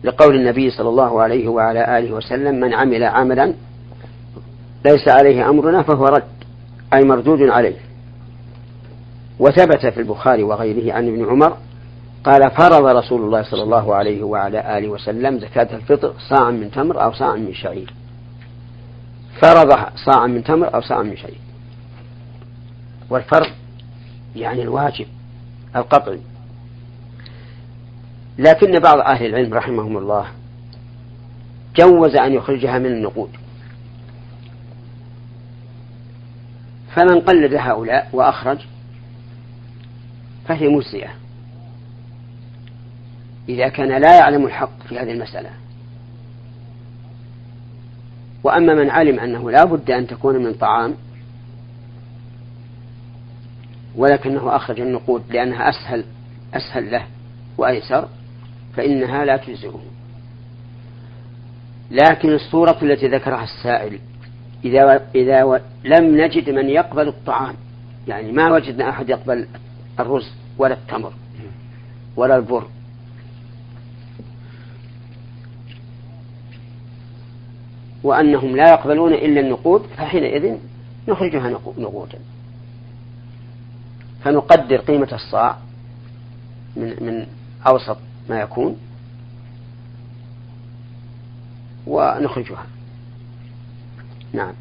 لقول 0.04 0.36
النبي 0.36 0.70
صلى 0.70 0.88
الله 0.88 1.22
عليه 1.22 1.48
وعلى 1.48 1.98
آله 1.98 2.12
وسلم 2.12 2.60
من 2.60 2.74
عمل 2.74 3.04
عملا 3.04 3.54
ليس 4.84 5.08
عليه 5.08 5.50
أمرنا 5.50 5.82
فهو 5.82 6.04
رد 6.04 6.24
أي 6.94 7.04
مردود 7.04 7.42
عليه. 7.42 7.76
وثبت 9.38 9.86
في 9.86 10.00
البخاري 10.00 10.42
وغيره 10.42 10.92
عن 10.92 11.08
ابن 11.08 11.24
عمر 11.24 11.56
قال 12.24 12.50
فرض 12.50 12.86
رسول 12.86 13.22
الله 13.22 13.42
صلى 13.42 13.62
الله 13.62 13.94
عليه 13.94 14.22
وعلى 14.22 14.78
آله 14.78 14.88
وسلم 14.88 15.38
زكاة 15.38 15.76
الفطر 15.76 16.14
صاعا 16.28 16.50
من 16.50 16.70
تمر 16.70 17.02
أو 17.02 17.12
صاعا 17.12 17.36
من 17.36 17.54
شعير. 17.54 17.92
فرض 19.40 19.70
صاعا 20.06 20.26
من 20.26 20.44
تمر 20.44 20.74
أو 20.74 20.80
صاعا 20.80 21.02
من 21.02 21.16
شعير. 21.16 21.40
والفرض 23.10 23.50
يعني 24.36 24.62
الواجب 24.62 25.06
القطعي. 25.76 26.20
لكن 28.38 28.78
بعض 28.78 28.98
أهل 28.98 29.26
العلم 29.26 29.54
رحمهم 29.54 29.98
الله 29.98 30.26
جوز 31.76 32.16
أن 32.16 32.32
يخرجها 32.32 32.78
من 32.78 32.86
النقود. 32.86 33.30
فمن 36.94 37.20
قلد 37.20 37.54
هؤلاء 37.54 38.08
وأخرج 38.12 38.58
فهي 40.48 40.68
مجزئة. 40.68 41.21
إذا 43.48 43.68
كان 43.68 44.00
لا 44.00 44.18
يعلم 44.18 44.46
الحق 44.46 44.82
في 44.88 44.98
هذه 44.98 45.12
المسألة. 45.12 45.50
وأما 48.44 48.74
من 48.74 48.90
علم 48.90 49.20
أنه 49.20 49.50
لا 49.50 49.64
بد 49.64 49.90
أن 49.90 50.06
تكون 50.06 50.44
من 50.44 50.52
طعام 50.52 50.94
ولكنه 53.96 54.56
أخرج 54.56 54.80
النقود 54.80 55.22
لأنها 55.30 55.68
أسهل 55.68 56.04
أسهل 56.54 56.92
له 56.92 57.06
وأيسر 57.58 58.08
فإنها 58.76 59.24
لا 59.24 59.36
تجزئه. 59.36 59.80
لكن 61.90 62.32
الصورة 62.32 62.78
التي 62.82 63.08
ذكرها 63.08 63.44
السائل 63.44 63.98
إذا 64.64 65.06
إذا 65.14 65.62
لم 65.84 66.20
نجد 66.20 66.50
من 66.50 66.68
يقبل 66.68 67.08
الطعام. 67.08 67.54
يعني 68.08 68.32
ما 68.32 68.52
وجدنا 68.52 68.90
أحد 68.90 69.08
يقبل 69.08 69.46
الرز 70.00 70.32
ولا 70.58 70.74
التمر 70.74 71.12
ولا 72.16 72.36
البر. 72.36 72.66
وأنهم 78.04 78.56
لا 78.56 78.70
يقبلون 78.70 79.12
إلا 79.12 79.40
النقود 79.40 79.82
فحينئذ 79.96 80.56
نخرجها 81.08 81.50
نقودا. 81.78 82.18
فنقدر 84.24 84.76
قيمة 84.76 85.08
الصاع 85.12 85.56
من 86.76 87.04
من 87.04 87.26
أوسط 87.66 87.98
ما 88.30 88.40
يكون 88.40 88.76
ونخرجها. 91.86 92.66
نعم. 94.32 94.52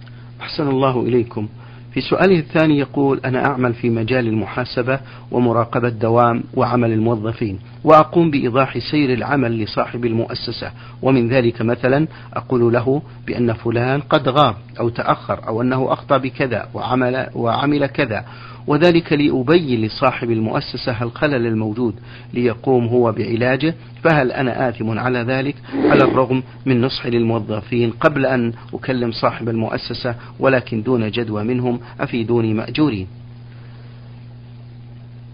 أحسن 0.41 0.67
الله 0.67 1.01
إليكم. 1.01 1.47
في 1.93 2.01
سؤاله 2.01 2.39
الثاني 2.39 2.79
يقول 2.79 3.19
أنا 3.25 3.45
أعمل 3.45 3.73
في 3.73 3.89
مجال 3.89 4.27
المحاسبة 4.27 4.99
ومراقبة 5.31 5.89
دوام 5.89 6.43
وعمل 6.53 6.91
الموظفين 6.91 7.59
وأقوم 7.83 8.31
بإيضاح 8.31 8.77
سير 8.77 9.13
العمل 9.13 9.63
لصاحب 9.63 10.05
المؤسسة 10.05 10.71
ومن 11.01 11.29
ذلك 11.29 11.61
مثلا 11.61 12.07
أقول 12.33 12.73
له 12.73 13.01
بأن 13.27 13.53
فلان 13.53 14.01
قد 14.01 14.29
غاب 14.29 14.55
أو 14.79 14.89
تأخر 14.89 15.47
أو 15.47 15.61
أنه 15.61 15.93
أخطأ 15.93 16.17
بكذا 16.17 16.69
وعمل, 16.73 17.27
وعمل 17.35 17.85
كذا 17.85 18.25
وذلك 18.67 19.13
لأبين 19.13 19.81
لصاحب 19.81 20.31
المؤسسة 20.31 21.03
الخلل 21.03 21.47
الموجود 21.47 21.95
ليقوم 22.33 22.87
هو 22.87 23.11
بعلاجه 23.11 23.75
فهل 24.03 24.31
أنا 24.31 24.69
آثم 24.69 24.99
على 24.99 25.19
ذلك؟ 25.19 25.55
على 25.73 26.03
الرغم 26.03 26.43
من 26.65 26.81
نصحي 26.81 27.09
للموظفين 27.09 27.91
قبل 27.91 28.25
أن 28.25 28.53
أكلم 28.73 29.11
صاحب 29.11 29.49
المؤسسة 29.49 30.15
ولكن 30.39 30.83
دون 30.83 31.11
جدوى 31.11 31.43
منهم 31.43 31.79
أفيدوني 31.99 32.53
مأجورين؟ 32.53 33.07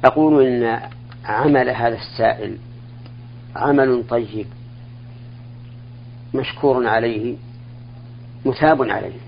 أقول 0.06 0.46
إن 0.46 0.80
عمل 1.26 1.70
هذا 1.70 1.96
السائل 1.98 2.58
عمل 3.56 4.04
طيب 4.10 4.46
مشكور 6.34 6.88
عليه 6.88 7.36
مثاب 8.46 8.82
عليه 8.82 9.20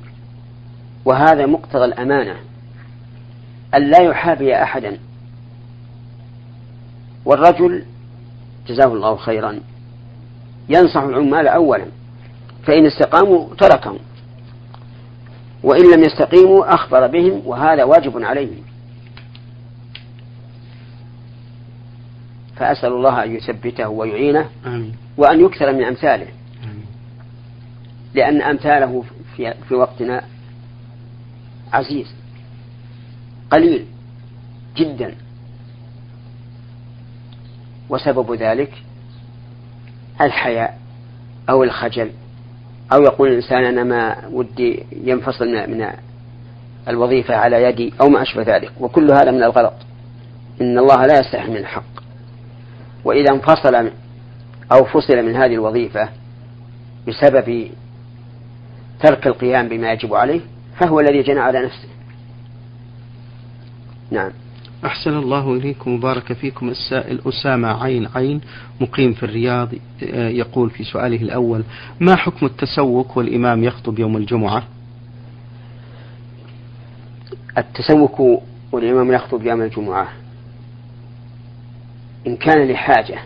وهذا 1.05 1.45
مقتضى 1.45 1.85
الأمانة. 1.85 2.35
أن 3.75 3.89
لا 3.89 4.01
يحابي 4.01 4.55
أحدا 4.55 4.97
والرجل 7.25 7.83
جزاه 8.67 8.85
الله 8.93 9.15
خيرا 9.15 9.59
ينصح 10.69 11.01
العمال 11.01 11.47
أولا 11.47 11.85
فإن 12.63 12.85
استقاموا 12.85 13.55
تركهم 13.55 13.99
وإن 15.63 15.91
لم 15.91 16.03
يستقيموا 16.03 16.73
أخبر 16.73 17.07
بهم 17.07 17.41
وهذا 17.45 17.83
واجب 17.83 18.23
عليهم 18.23 18.63
فأسأل 22.55 22.93
الله 22.93 23.23
أن 23.23 23.35
يثبته 23.35 23.89
ويعينه 23.89 24.49
آمين. 24.65 24.95
وأن 25.17 25.45
يكثر 25.45 25.73
من 25.73 25.83
أمثاله 25.83 26.27
آمين. 26.63 26.85
لأن 28.13 28.41
أمثاله 28.41 29.03
في, 29.35 29.53
في 29.67 29.75
وقتنا 29.75 30.23
عزيز 31.73 32.18
قليل 33.51 33.85
جدا. 34.77 35.15
وسبب 37.89 38.33
ذلك 38.33 38.73
الحياء 40.21 40.79
أو 41.49 41.63
الخجل. 41.63 42.11
أو 42.93 43.01
يقول 43.01 43.29
الإنسان 43.29 43.63
أنا 43.63 43.83
ما 43.83 44.27
ودي 44.27 44.85
ينفصل 44.91 45.45
من 45.47 45.87
الوظيفة 46.87 47.35
على 47.35 47.63
يدي 47.63 47.93
أو 48.01 48.09
ما 48.09 48.21
أشبه 48.21 48.41
ذلك. 48.41 48.71
وكل 48.79 49.11
هذا 49.11 49.31
من 49.31 49.43
الغلط. 49.43 49.73
إن 50.61 50.79
الله 50.79 51.05
لا 51.05 51.19
يستحي 51.19 51.49
من 51.49 51.57
الحق. 51.57 52.03
وإذا 53.05 53.33
انفصل 53.33 53.91
أو 54.71 54.85
فصل 54.85 55.25
من 55.25 55.35
هذه 55.35 55.53
الوظيفة 55.53 56.09
بسبب 57.07 57.71
ترك 58.99 59.27
القيام 59.27 59.67
بما 59.67 59.91
يجب 59.91 60.13
عليه 60.13 60.41
فهو 60.79 60.99
الذي 60.99 61.21
جنى 61.21 61.39
على 61.39 61.65
نفسه. 61.65 61.98
نعم. 64.11 64.31
أحسن 64.85 65.17
الله 65.17 65.53
إليكم 65.53 65.93
وبارك 65.93 66.33
فيكم. 66.33 66.69
السائل 66.69 67.21
أسامة 67.25 67.83
عين 67.83 68.07
عين 68.15 68.41
مقيم 68.81 69.13
في 69.13 69.23
الرياض 69.23 69.69
يقول 70.11 70.69
في 70.69 70.83
سؤاله 70.83 71.21
الأول 71.21 71.63
ما 71.99 72.15
حكم 72.15 72.45
التسوق 72.45 73.17
والإمام 73.17 73.63
يخطب 73.63 73.99
يوم 73.99 74.17
الجمعة؟ 74.17 74.63
التسوق 77.57 78.43
والإمام 78.71 79.11
يخطب 79.11 79.45
يوم 79.45 79.61
الجمعة. 79.61 80.07
إن 82.27 82.35
كان 82.35 82.67
لحاجة 82.71 83.19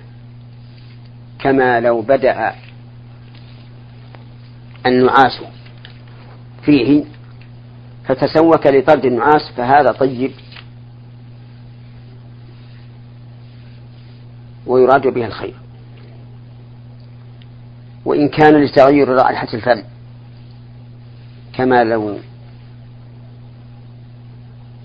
كما 1.40 1.80
لو 1.80 2.02
بدأ 2.02 2.54
النعاس 4.86 5.42
فيه 6.66 7.04
فتسوك 8.06 8.68
لطرد 8.68 9.06
النعاس 9.06 9.52
فهذا 9.58 9.92
طيب. 9.92 10.32
ويراد 14.68 15.08
به 15.08 15.26
الخير. 15.26 15.56
وإن 18.06 18.30
كان 18.30 18.64
لتغير 18.64 19.08
رائحة 19.08 19.48
الفم 19.54 19.84
كما 21.54 21.84
لو 21.84 22.18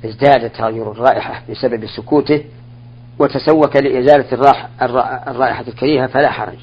ازداد 0.05 0.51
تغير 0.51 0.93
الرائحة 0.93 1.43
بسبب 1.51 1.87
سكوته 1.87 2.45
وتسوك 3.19 3.77
لإزالة 3.77 4.33
الرائحة 5.29 5.65
الكريهة 5.69 6.07
فلا 6.07 6.31
حرج. 6.31 6.59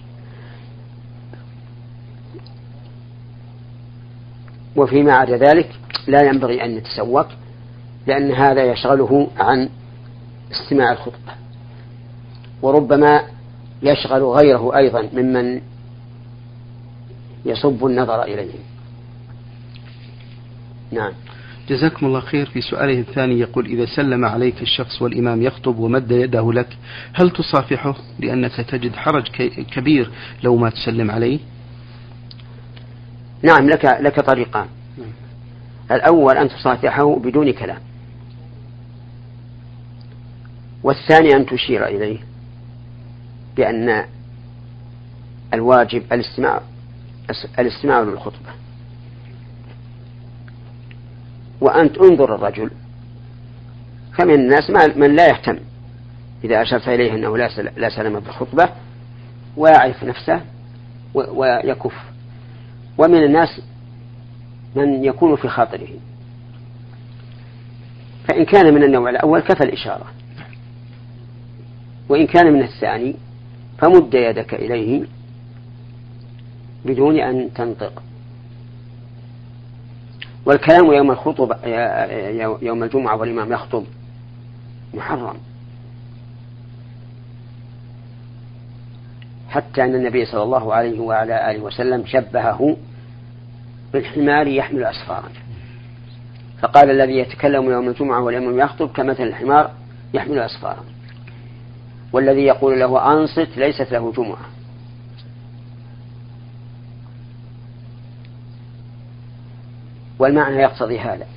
وفيما 4.75 5.13
عدا 5.13 5.38
ذلك 5.38 5.69
لا 6.08 6.21
ينبغي 6.21 6.65
أن 6.65 6.71
يتسوق 6.71 7.28
لأن 8.08 8.32
هذا 8.32 8.63
يشغله 8.71 9.28
عن 9.38 9.69
استماع 10.51 10.91
الخطبة. 10.91 11.44
وربما 12.62 13.22
يشغل 13.84 14.24
غيره 14.24 14.78
أيضا 14.78 15.10
ممن 15.13 15.62
يصب 17.46 17.86
النظر 17.86 18.24
إليه. 18.24 18.54
نعم. 20.91 21.12
جزاكم 21.70 22.06
الله 22.06 22.20
خير. 22.20 22.46
في 22.46 22.62
سؤاله 22.62 23.00
الثاني 23.00 23.39
يقول 23.39 23.65
إذا 23.65 23.86
سلم 23.86 24.26
عليك 24.26 24.62
الشخص 24.62 25.02
والإمام 25.02 25.41
يخطب 25.41 25.80
ومد 25.80 26.12
يده 26.12 26.54
لك 26.54 26.78
هل 27.13 27.30
تصافحه؟ 27.30 27.96
لأنك 28.20 28.56
تجد 28.56 28.96
حرج 28.96 29.28
كبير 29.72 30.12
لو 30.44 30.56
ما 30.56 30.70
تسلم 30.70 31.12
عليه. 31.12 31.39
نعم 33.44 33.70
لك 33.70 33.86
لك 34.02 34.20
طريقان. 34.20 34.68
الأول 35.91 36.38
أن 36.38 36.50
تصافحه 36.50 37.20
بدون 37.20 37.52
كلام 37.52 37.80
والثاني 40.84 41.36
أن 41.36 41.46
تشير 41.46 41.88
إليه. 41.88 42.35
بأن 43.58 44.06
الواجب 45.54 46.13
الاستماع 46.13 46.62
الاستماع 47.60 48.02
للخطبة. 48.02 48.50
وأن 51.62 51.94
تنظر 51.94 52.36
الرجل. 52.36 52.72
فمن 54.18 54.34
الناس 54.34 54.70
من 54.96 55.15
لا 55.15 55.28
يهتم. 55.28 55.60
إذا 56.44 56.62
أشرت 56.62 56.88
إليه 56.88 57.15
أنه 57.15 57.38
لا 57.78 57.89
سلام 57.89 58.20
بالخطبة 58.20 58.70
ويعرف 59.58 60.04
نفسه 60.04 60.41
ويكف. 61.13 61.94
ومن 62.98 63.24
الناس 63.24 63.62
من 64.76 65.04
يكون 65.04 65.36
في 65.36 65.48
خاطره. 65.48 65.89
فإن 68.28 68.46
كان 68.46 68.74
من 68.74 68.84
النوع 68.84 69.10
الأول 69.10 69.39
كفى 69.39 69.63
الإشارة. 69.63 70.06
وإن 72.10 72.28
كان 72.28 72.54
من 72.54 72.63
الثاني 72.63 73.15
فمد 73.78 74.14
يدك 74.14 74.54
إليه 74.54 75.06
بدون 76.86 77.20
أن 77.20 77.54
تنطق. 77.54 78.04
والكلام 80.46 80.94
يوم 80.94 81.12
الخطب 81.12 81.56
يوم 82.62 82.84
الجمعة 82.84 83.16
والإمام 83.16 83.52
يخطب 83.52 83.84
محرم. 84.94 85.38
حتى 89.50 89.84
أن 89.84 89.96
النبي 89.96 90.26
صلى 90.26 90.44
الله 90.44 90.74
عليه 90.74 91.00
وعلى 91.00 91.52
آله 91.52 91.60
وسلم 91.60 92.06
شبهه 92.06 92.78
بالحمار 93.94 94.48
يحمل 94.48 94.84
أسفارا 94.84 95.30
فقال 96.62 96.90
الذي 96.92 97.18
يتكلم 97.18 97.70
يوم 97.72 97.90
الجمعة 97.90 98.22
والإمام 98.22 98.60
يخطب 98.60 98.92
كمثل 98.92 99.24
الحمار 99.24 99.72
يحمل 100.14 100.40
أسفارا 100.40 100.84
والذي 102.13 102.41
يقول 102.41 102.80
له 102.80 103.13
أنصت 103.13 103.58
ليست 103.58 103.91
له 103.91 104.12
جمعة. 104.12 104.46
والمعنى 110.20 110.56
يقتضي 110.56 111.00
هذا. 111.00 111.28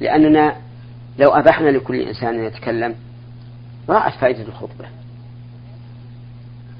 لأننا 0.00 0.56
لو 1.18 1.30
أبحنا 1.30 1.68
لكل 1.68 2.00
إنسان 2.00 2.34
أن 2.34 2.44
يتكلم 2.44 2.94
ضاعت 3.86 4.12
فائدة 4.12 4.42
الخطبة. 4.42 4.84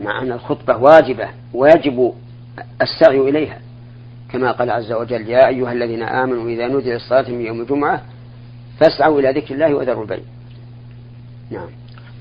مع 0.00 0.22
أن 0.22 0.32
الخطبة 0.32 0.76
واجبة 0.76 1.28
ويجب 1.54 2.14
السعي 2.82 3.20
إليها. 3.20 3.60
كما 4.28 4.52
قال 4.52 4.70
عز 4.70 4.92
وجل 4.92 5.28
يا 5.28 5.48
أيها 5.48 5.72
الذين 5.72 6.02
آمنوا 6.02 6.48
إذا 6.48 6.68
نودي 6.68 6.92
للصلاة 6.92 7.30
من 7.30 7.40
يوم 7.40 7.60
الجمعة 7.60 8.02
فاسعوا 8.80 9.20
إلى 9.20 9.30
ذكر 9.40 9.54
الله 9.54 9.74
وذروا 9.74 10.02
البيع. 10.02 10.24
نعم. 11.50 11.68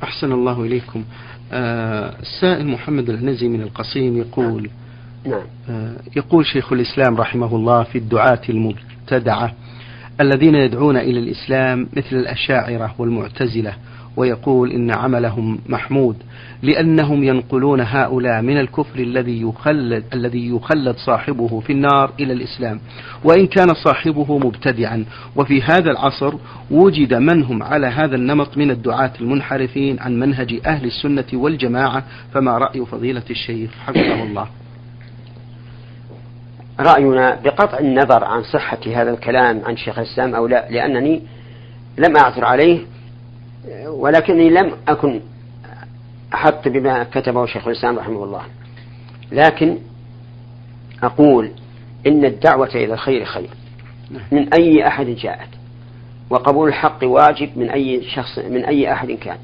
أحسن 0.04 0.32
الله 0.32 0.62
إليكم 0.64 1.04
آه 1.52 2.14
السائل 2.22 2.68
محمد 2.68 3.10
الهنزي 3.10 3.48
من 3.48 3.62
القصيم 3.62 4.18
يقول 4.18 4.70
نعم. 5.26 5.42
آه 5.70 5.96
يقول 6.16 6.46
شيخ 6.46 6.74
الإسلام 6.74 7.16
رحمه 7.18 7.56
الله 7.56 7.84
في 7.84 7.98
الدعاة 7.98 8.42
المبتدعة 8.50 9.54
الذين 10.22 10.56
يدعون 10.56 10.98
إلى 10.98 11.20
الإسلام 11.20 11.88
مثل 11.94 12.16
الأشاعرة 12.16 12.96
والمعتزلة 12.98 13.74
ويقول 14.18 14.72
إن 14.72 14.92
عملهم 14.92 15.60
محمود 15.70 16.16
لأنهم 16.64 17.24
ينقلون 17.24 17.82
هؤلاء 17.82 18.42
من 18.42 18.58
الكفر 18.58 19.00
الذي 19.00 19.42
يخلد 19.42 20.04
الذي 20.14 20.50
يخلد 20.50 20.96
صاحبه 20.96 21.60
في 21.60 21.74
النار 21.74 22.14
إلى 22.20 22.34
الإسلام. 22.34 22.80
وإن 23.24 23.48
كان 23.48 23.68
صاحبه 23.74 24.38
مبتدعا. 24.38 25.06
وفي 25.36 25.62
هذا 25.62 25.92
العصر 25.92 26.34
وجد 26.72 27.14
من 27.14 27.44
هم 27.44 27.64
على 27.64 27.88
هذا 27.88 28.16
النمط 28.16 28.58
من 28.58 28.72
الدعاة 28.72 29.12
المنحرفين 29.22 30.00
عن 30.00 30.20
منهج 30.20 30.62
أهل 30.66 30.86
السنة 30.86 31.26
والجماعة. 31.34 32.04
فما 32.34 32.58
رأي 32.58 32.86
فضيلة 32.86 33.24
الشيخ 33.30 33.72
حفظه 33.86 34.24
الله؟ 34.24 34.48
رأينا 36.80 37.40
بقطع 37.44 37.80
النظر 37.80 38.24
عن 38.24 38.44
صحة 38.44 38.80
هذا 38.86 39.12
الكلام 39.12 39.62
عن 39.66 39.78
شيخ 39.78 40.00
الإسلام 40.00 40.36
أو 40.36 40.48
لا 40.48 40.68
لأنني 40.70 41.22
لم 41.98 42.18
أعثر 42.18 42.46
عليه. 42.46 42.80
ولكني 43.88 44.50
لم 44.50 44.72
أكن 44.88 45.22
أحط 46.34 46.68
بما 46.68 47.04
كتبه 47.04 47.46
شيخ 47.46 47.68
الإسلام 47.68 48.00
رحمه 48.00 48.24
الله. 48.24 48.42
لكن 49.32 49.78
أقول 51.04 51.52
إن 52.08 52.26
الدعوة 52.26 52.70
إلى 52.76 52.94
الخير 52.94 53.26
خير. 53.26 53.50
من 54.32 54.54
أي 54.54 54.88
أحد 54.88 55.06
جاءت. 55.06 55.50
وقبول 56.30 56.70
الحق 56.70 57.04
واجب 57.04 57.58
من 57.58 57.70
أي 57.70 58.04
شخص 58.16 58.40
من 58.40 58.66
أي 58.66 58.94
أحد 58.94 59.12
كان. 59.12 59.38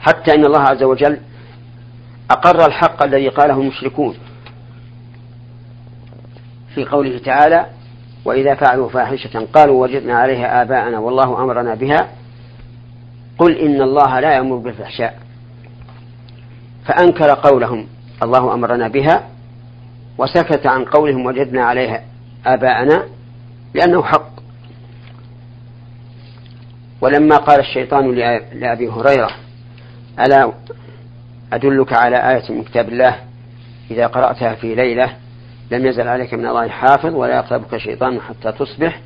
حتى 0.00 0.34
إن 0.34 0.44
الله 0.44 0.60
عز 0.60 0.82
وجل 0.82 1.18
أقر 2.30 2.66
الحق 2.66 3.02
الذي 3.02 3.28
قاله 3.28 3.60
المشركون. 3.60 4.14
في 6.74 6.84
قوله 6.84 7.18
تعالى 7.18 7.66
وإذا 8.24 8.54
فعلوا 8.54 8.88
فاحشة 8.88 9.46
قالوا 9.54 9.82
وجدنا 9.82 10.18
عليها 10.18 10.62
آباءنا 10.62 10.98
والله 10.98 11.42
أمرنا 11.42 11.74
بها 11.74 12.08
قل 13.40 13.56
إن 13.56 13.82
الله 13.82 14.20
لا 14.20 14.32
يأمر 14.34 14.56
بالفحشاء. 14.56 15.18
فأنكر 16.84 17.34
قولهم. 17.34 17.86
الله 18.22 18.54
أمرنا 18.54 18.88
بها 18.88 19.28
وسكت 20.18 20.66
عن 20.66 20.84
قولهم 20.84 21.26
وجدنا 21.26 21.64
عليها 21.64 22.02
آباءنا 22.46 23.04
لأنه 23.74 24.02
حق. 24.02 24.30
ولما 27.00 27.36
قال 27.36 27.60
الشيطان 27.60 28.14
لأبي 28.52 28.88
هريرة 28.88 29.30
ألا 30.20 30.52
أدلك 31.52 31.92
على 31.92 32.30
آية 32.30 32.52
من 32.52 32.64
كتاب 32.64 32.88
الله؟ 32.88 33.16
إذا 33.90 34.06
قرأتها 34.06 34.54
في 34.54 34.74
ليلة 34.74 35.16
لم 35.70 35.86
يزل 35.86 36.08
عليك 36.08 36.34
من 36.34 36.46
الله 36.46 36.68
حافظ 36.68 37.14
ولا 37.14 37.36
يقربك 37.36 37.76
شيطان 37.76 38.20
حتى 38.20 38.52
تصبح. 38.52 39.00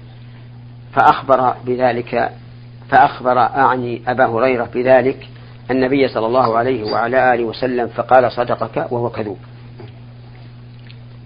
فأخبر 0.93 1.55
بذلك 1.67 2.33
فأخبر 2.91 3.39
أعني 3.39 4.03
أبا 4.09 4.27
هريرة 4.27 4.69
بذلك 4.75 5.29
النبي 5.71 6.09
صلى 6.09 6.27
الله 6.27 6.59
عليه 6.59 6.93
وعلى 6.93 7.35
آله 7.35 7.45
وسلم 7.45 7.87
فقال 7.87 8.33
صدقك 8.33 8.93
وهو 8.93 9.11
كذوب. 9.11 9.39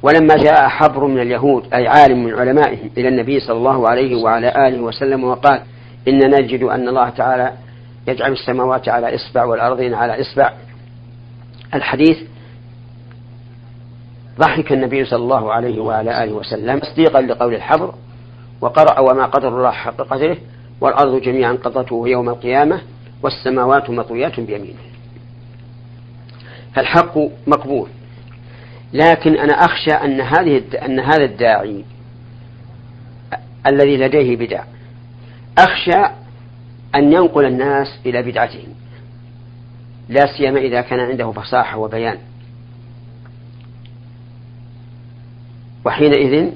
ولما 0.03 0.37
جاء 0.37 0.68
حبر 0.68 1.05
من 1.07 1.21
اليهود 1.21 1.75
أي 1.75 1.87
عالم 1.87 2.25
من 2.25 2.35
علمائهم 2.35 2.90
إلى 2.97 3.09
النبي 3.09 3.40
صلى 3.40 3.57
الله 3.57 3.88
عليه 3.88 4.23
وعلى 4.23 4.68
آله 4.68 4.81
وسلم 4.81 5.25
وقال 5.25 5.61
إننا 6.09 6.40
نجد 6.40 6.62
أن 6.62 6.88
الله 6.88 7.09
تعالى 7.09 7.53
يجعل 8.07 8.33
السماوات 8.33 8.88
على 8.88 9.14
إصبع 9.14 9.44
والأرضين 9.44 9.94
على 9.94 10.21
إصبع. 10.21 10.53
الحديث 11.75 12.18
ضحك 14.38 14.73
النبي 14.73 15.05
صلى 15.05 15.23
الله 15.23 15.53
عليه 15.53 15.81
وعلى 15.81 16.25
آله 16.25 16.33
وسلم 16.33 16.79
تصديقا 16.79 17.21
لقول 17.21 17.55
الحبر 17.55 17.94
وقرأ 18.61 19.01
وما 19.01 19.25
قدر 19.25 19.49
الله 19.49 19.71
حق 19.71 19.97
قدره 19.97 20.37
والأرض 20.80 21.20
جميعا 21.20 21.52
قضته 21.52 22.08
يوم 22.08 22.28
القيامة 22.28 22.80
والسماوات 23.22 23.90
مطويات 23.90 24.40
بيمينه. 24.40 24.78
فالحق 26.74 27.18
مقبول. 27.46 27.88
لكن 28.92 29.36
أنا 29.36 29.52
أخشى 29.52 29.90
أن 29.90 30.20
هذه 30.20 30.62
أن 30.84 31.00
هذا 31.00 31.24
الداعي 31.24 31.84
الذي 33.66 33.96
لديه 33.96 34.36
بدع 34.36 34.64
أخشى 35.58 36.14
أن 36.94 37.12
ينقل 37.12 37.44
الناس 37.44 37.98
إلى 38.06 38.22
بدعتهم. 38.22 38.74
لا 40.08 40.26
سيما 40.36 40.60
إذا 40.60 40.80
كان 40.80 41.00
عنده 41.00 41.32
فصاحة 41.32 41.78
وبيان. 41.78 42.18
وحينئذ 45.84 46.50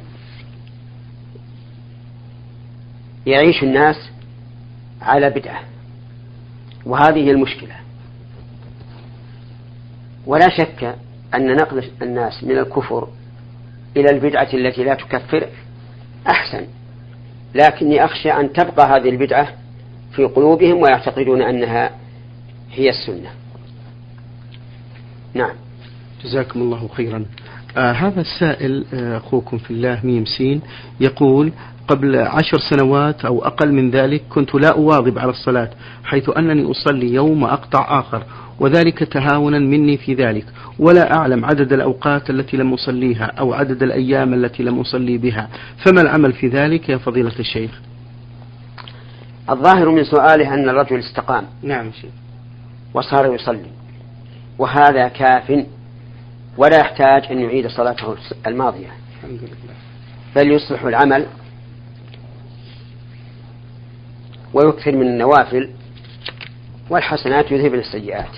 يعيش 3.26 3.62
الناس 3.62 4.11
على 5.02 5.30
بدعة. 5.30 5.60
وهذه 6.86 7.30
المشكلة. 7.30 7.74
ولا 10.26 10.48
شك 10.58 10.96
أن 11.34 11.56
نقل 11.56 11.90
الناس 12.02 12.44
من 12.44 12.58
الكفر 12.58 13.08
إلى 13.96 14.10
البدعة 14.10 14.48
التي 14.54 14.84
لا 14.84 14.94
تكفر 14.94 15.48
أحسن. 16.30 16.66
لكني 17.54 18.04
أخشى 18.04 18.30
أن 18.30 18.52
تبقى 18.52 18.86
هذه 18.86 19.08
البدعة 19.08 19.48
في 20.12 20.24
قلوبهم 20.24 20.82
ويعتقدون 20.82 21.42
أنها 21.42 21.90
هي 22.72 22.90
السنة. 22.90 23.30
نعم. 25.34 25.54
جزاكم 26.24 26.60
الله 26.60 26.88
خيرا. 26.88 27.24
آه 27.76 27.92
هذا 27.92 28.20
السائل 28.20 28.84
آه 28.94 29.16
أخوكم 29.16 29.58
في 29.58 29.70
الله 29.70 30.00
ميم 30.04 30.24
سين 30.24 30.60
يقول 31.00 31.52
قبل 31.88 32.16
عشر 32.16 32.58
سنوات 32.58 33.24
أو 33.24 33.44
أقل 33.44 33.72
من 33.72 33.90
ذلك 33.90 34.22
كنت 34.28 34.54
لا 34.54 34.68
أواظب 34.68 35.18
على 35.18 35.30
الصلاة 35.30 35.70
حيث 36.04 36.30
أنني 36.36 36.70
أصلي 36.70 37.14
يوم 37.14 37.44
أقطع 37.44 38.00
آخر 38.00 38.22
وذلك 38.60 38.98
تهاونا 38.98 39.58
مني 39.58 39.96
في 39.96 40.14
ذلك 40.14 40.44
ولا 40.78 41.16
أعلم 41.16 41.44
عدد 41.44 41.72
الأوقات 41.72 42.30
التي 42.30 42.56
لم 42.56 42.72
أصليها 42.72 43.24
أو 43.24 43.54
عدد 43.54 43.82
الأيام 43.82 44.34
التي 44.34 44.62
لم 44.62 44.80
أصلي 44.80 45.18
بها 45.18 45.48
فما 45.84 46.00
العمل 46.00 46.32
في 46.32 46.48
ذلك 46.48 46.88
يا 46.88 46.96
فضيلة 46.96 47.38
الشيخ؟ 47.38 47.80
الظاهر 49.50 49.88
من 49.88 50.04
سؤاله 50.04 50.54
أن 50.54 50.68
الرجل 50.68 50.98
استقام 50.98 51.44
نعم 51.62 51.92
شيخ. 51.92 52.10
وصار 52.94 53.34
يصلي 53.34 53.70
وهذا 54.58 55.08
كاف 55.08 55.64
ولا 56.56 56.76
يحتاج 56.76 57.24
أن 57.30 57.40
يعيد 57.40 57.66
صلاته 57.66 58.16
الماضية. 58.46 58.90
بل 60.36 60.52
يصلح 60.52 60.82
العمل 60.82 61.26
ويكثر 64.54 64.96
من 64.96 65.06
النوافل 65.06 65.70
والحسنات 66.90 67.52
يذهبن 67.52 67.78
السيئات. 67.78 68.36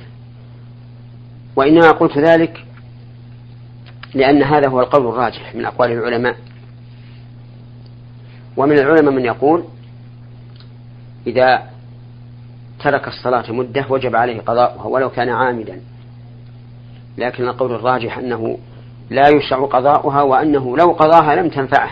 وإنما 1.57 1.91
قلت 1.91 2.19
ذلك 2.19 2.65
لأن 4.15 4.43
هذا 4.43 4.69
هو 4.69 4.81
القول 4.81 5.07
الراجح 5.07 5.55
من 5.55 5.65
أقوال 5.65 5.93
العلماء. 5.93 6.37
ومن 8.57 8.79
العلماء 8.79 9.13
من 9.13 9.25
يقول 9.25 9.65
إذا 11.27 11.63
ترك 12.85 13.09
الصلاة 13.09 13.53
مدة 13.53 13.87
وجب 13.89 14.17
عليه 14.17 14.41
قضاؤها 14.41 14.87
ولو 14.87 15.11
كان 15.11 15.29
عامدا 15.29 15.81
لكن 17.19 17.45
القول 17.45 17.75
الراجح 17.75 18.19
أنه 18.19 18.59
لا 19.11 19.29
يشرع 19.29 19.67
قضاؤها 19.67 20.23
وأنه 20.23 20.77
لو 20.77 20.93
قضاها 20.93 21.37
لم 21.37 21.49
تنفعه. 21.49 21.91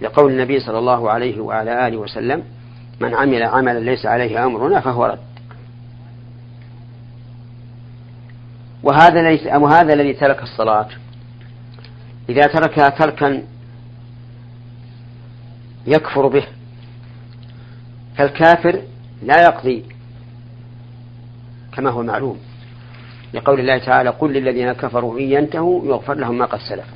لقول 0.00 0.32
النبي 0.32 0.60
صلى 0.60 0.78
الله 0.78 1.10
عليه 1.10 1.40
وعلى 1.40 1.88
آله 1.88 1.96
وسلم 1.96 2.42
من 3.00 3.14
عمل 3.14 3.42
عملا 3.42 3.78
ليس 3.78 4.06
عليه 4.06 4.44
أمرنا 4.46 4.80
فهو 4.80 5.04
رد. 5.04 5.18
وهذا 8.82 9.22
ليس 9.22 9.46
وهذا 9.46 9.92
الذي 9.92 10.12
ترك 10.12 10.42
الصلاة. 10.42 10.88
إذا 12.28 12.42
تركها 12.42 12.88
تركا 12.88 13.42
يكفر 15.86 16.26
به. 16.26 16.46
فالكافر 18.16 18.80
لا 19.22 19.42
يقضي 19.42 19.84
كما 21.72 21.90
هو 21.90 22.02
معلوم. 22.02 22.38
لقول 23.34 23.60
الله 23.60 23.78
تعالى 23.78 24.10
قل 24.10 24.32
للذين 24.32 24.72
كفروا 24.72 25.18
إن 25.18 25.24
ينتهوا 25.24 25.86
يغفر 25.86 26.14
لهم 26.14 26.38
ما 26.38 26.44
قد 26.44 26.58
سلف. 26.58 26.86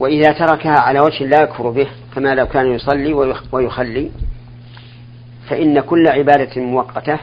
وإذا 0.00 0.32
تركها 0.32 0.78
على 0.78 1.00
وجه 1.00 1.24
لا 1.24 1.42
يكفر 1.42 1.70
به 1.70 1.86
كما 2.14 2.34
لو 2.34 2.46
كان 2.46 2.66
يصلي 2.66 3.12
ويخلي 3.52 4.10
فإن 5.48 5.80
كل 5.80 6.08
عبادة 6.08 6.62
مؤقتة. 6.62 7.18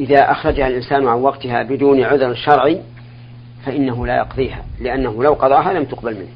إذا 0.00 0.30
أخرجها 0.30 0.66
الإنسان 0.66 1.08
عن 1.08 1.18
وقتها 1.18 1.62
بدون 1.62 2.02
عذر 2.02 2.34
شرعي 2.34 2.82
فإنه 3.64 4.06
لا 4.06 4.16
يقضيها 4.16 4.64
لأنه 4.80 5.22
لو 5.22 5.32
قضاها 5.32 5.72
لم 5.72 5.84
تقبل 5.84 6.14
منه. 6.14 6.32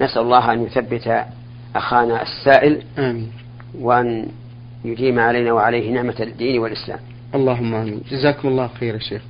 نسأل 0.00 0.22
الله 0.22 0.52
أن 0.52 0.62
يثبت 0.62 1.24
أخانا 1.76 2.22
السائل 2.22 2.82
آمين. 2.98 3.32
وأن 3.78 4.26
يديم 4.86 5.18
علينا 5.18 5.52
وعليه 5.52 5.90
نعمة 5.90 6.14
الدين 6.20 6.58
والإسلام. 6.58 6.98
اللهم 7.34 7.74
آمين. 7.74 8.00
جزاكم 8.10 8.48
الله 8.48 8.70
خير 8.80 8.94
يا 8.94 8.98
شيخ. 8.98 9.22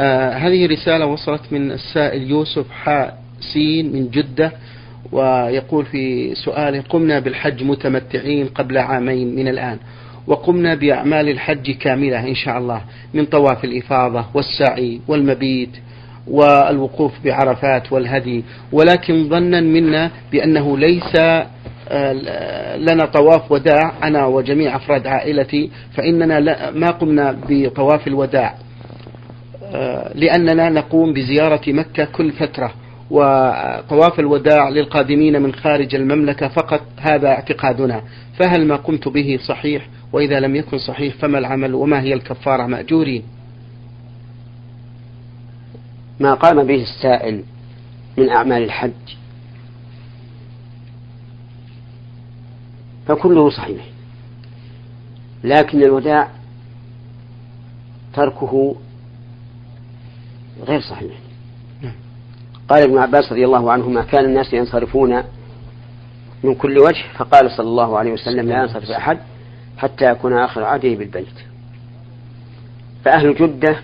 آه 0.00 0.30
هذه 0.30 0.66
رسالة 0.66 1.06
وصلت 1.06 1.42
من 1.52 1.70
السائل 1.72 2.30
يوسف 2.30 2.70
حاء 2.70 3.18
سين 3.52 3.92
من 3.92 4.10
جدة 4.10 4.52
ويقول 5.12 5.84
في 5.86 6.34
سؤاله 6.34 6.80
قمنا 6.80 7.18
بالحج 7.18 7.62
متمتعين 7.62 8.46
قبل 8.46 8.78
عامين 8.78 9.34
من 9.36 9.48
الآن 9.48 9.78
وقمنا 10.26 10.74
بأعمال 10.74 11.28
الحج 11.28 11.70
كاملة 11.70 12.28
إن 12.28 12.34
شاء 12.34 12.58
الله 12.58 12.80
من 13.14 13.24
طواف 13.24 13.64
الإفاضة 13.64 14.24
والسعي 14.34 15.00
والمبيت 15.08 15.70
والوقوف 16.26 17.12
بعرفات 17.24 17.92
والهدي 17.92 18.44
ولكن 18.72 19.28
ظنا 19.28 19.60
منا 19.60 20.10
بأنه 20.32 20.78
ليس 20.78 21.16
لنا 22.76 23.04
طواف 23.04 23.52
وداع 23.52 23.92
أنا 24.02 24.26
وجميع 24.26 24.76
أفراد 24.76 25.06
عائلتي 25.06 25.70
فإننا 25.94 26.70
ما 26.70 26.90
قمنا 26.90 27.38
بطواف 27.48 28.06
الوداع. 28.06 28.54
آه، 29.64 30.12
لأننا 30.14 30.70
نقوم 30.70 31.12
بزيارة 31.12 31.60
مكة 31.68 32.04
كل 32.04 32.32
فترة 32.32 32.72
وطواف 33.10 34.20
الوداع 34.20 34.68
للقادمين 34.68 35.42
من 35.42 35.54
خارج 35.54 35.94
المملكة 35.94 36.48
فقط 36.48 36.82
هذا 37.00 37.28
اعتقادنا. 37.28 38.02
فهل 38.38 38.66
ما 38.66 38.76
قمت 38.76 39.08
به 39.08 39.38
صحيح؟ 39.48 39.88
وإذا 40.12 40.40
لم 40.40 40.56
يكن 40.56 40.78
صحيح 40.78 41.14
فما 41.14 41.38
العمل؟ 41.38 41.74
وما 41.74 42.00
هي 42.00 42.14
الكفارة؟ 42.14 42.66
مأجورين. 42.66 43.22
ما 46.20 46.34
قام 46.34 46.64
به 46.66 46.82
السائل 46.82 47.42
من 48.16 48.28
أعمال 48.30 48.62
الحج 48.62 49.17
فكله 53.08 53.50
صحيح. 53.50 53.84
لكن 55.44 55.82
الوداع 55.82 56.28
تركه 58.14 58.76
غير 60.66 60.80
صحيح. 60.80 61.12
قال 62.68 62.82
ابن 62.82 62.98
عباس 62.98 63.32
رضي 63.32 63.44
الله 63.44 63.72
عنهما 63.72 64.02
كان 64.02 64.24
الناس 64.24 64.52
ينصرفون 64.52 65.22
من 66.44 66.54
كل 66.54 66.78
وجه. 66.78 67.04
فقال 67.16 67.50
صلى 67.50 67.68
الله 67.68 67.98
عليه 67.98 68.12
وسلم 68.12 68.48
لا 68.48 68.62
ينصرف 68.62 68.90
أحد 68.90 69.18
حتى 69.78 70.04
يكون 70.04 70.38
آخر 70.38 70.64
عهده 70.64 70.94
بالبيت 70.94 71.26
فأهل 73.04 73.34
جدة 73.34 73.76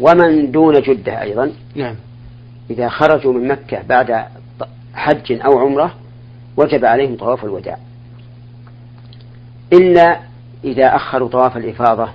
ومن 0.00 0.50
دون 0.50 0.80
جدة 0.80 1.22
أيضا 1.22 1.52
نعم. 1.74 1.96
إذا 2.70 2.88
خرجوا 2.88 3.32
من 3.32 3.48
مكة 3.48 3.82
بعد 3.82 4.24
حج 4.94 5.32
أو 5.32 5.58
عمرة 5.58 5.94
وجب 6.56 6.84
عليهم 6.84 7.16
طواف 7.16 7.44
الوداع. 7.44 7.78
إلا 9.72 10.20
إذا 10.64 10.96
أخروا 10.96 11.28
طواف 11.28 11.56
الإفاضة 11.56 12.08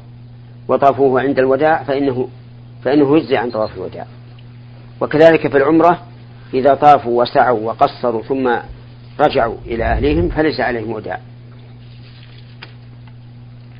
وطافوه 0.67 1.22
عند 1.22 1.39
الوداع 1.39 1.84
فإنه 1.84 2.30
فإنه 2.84 3.17
يجزي 3.17 3.38
عن 3.38 3.52
طواف 3.52 3.78
الوداع. 3.78 4.06
وكذلك 5.02 5.48
في 5.48 5.58
العمرة 5.58 6.00
إذا 6.54 6.74
طافوا 6.74 7.22
وسعوا 7.22 7.60
وقصروا 7.60 8.22
ثم 8.22 8.56
رجعوا 9.20 9.56
إلى 9.65 9.84
أهليهم 9.84 10.30
فليس 10.30 10.60
عليهم 10.60 10.91
وداع. 10.91 11.20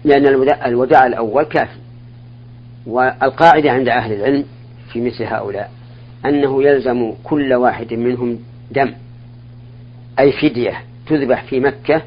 لأن 0.04 0.28
الوداع 0.66 1.06
الأول 1.06 1.44
كافي. 1.44 1.80
والقاعدة 2.88 3.72
عند 3.72 3.90
أهل 3.90 4.14
العلم 4.14 4.46
في 4.94 5.02
مثل 5.02 5.24
هؤلاء 5.24 5.72
أنه 6.26 6.64
يلزم 6.64 7.14
كل 7.24 7.54
واحد 7.54 7.94
منهم 7.94 8.40
دم 8.72 8.94
أي 10.20 10.32
فدية 10.32 10.82
تذبح 11.08 11.44
في 11.44 11.60
مكة 11.60 12.02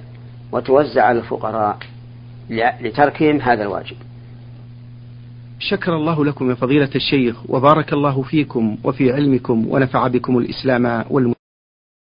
وتوزع 0.52 1.02
على 1.02 1.18
الفقراء 1.18 1.78
لتركهم 2.80 3.40
هذا 3.40 3.62
الواجب. 3.62 3.96
شكر 5.58 5.96
الله 5.96 6.24
لكم 6.24 6.50
يا 6.50 6.54
فضيلة 6.54 6.90
الشيخ 6.94 7.50
وبارك 7.50 7.92
الله 7.92 8.22
فيكم 8.22 8.76
وفي 8.84 9.12
علمكم 9.12 9.66
ونفع 9.68 10.08
بكم 10.08 10.38
الإسلام 10.38 11.04
والمسلمين. 11.10 11.39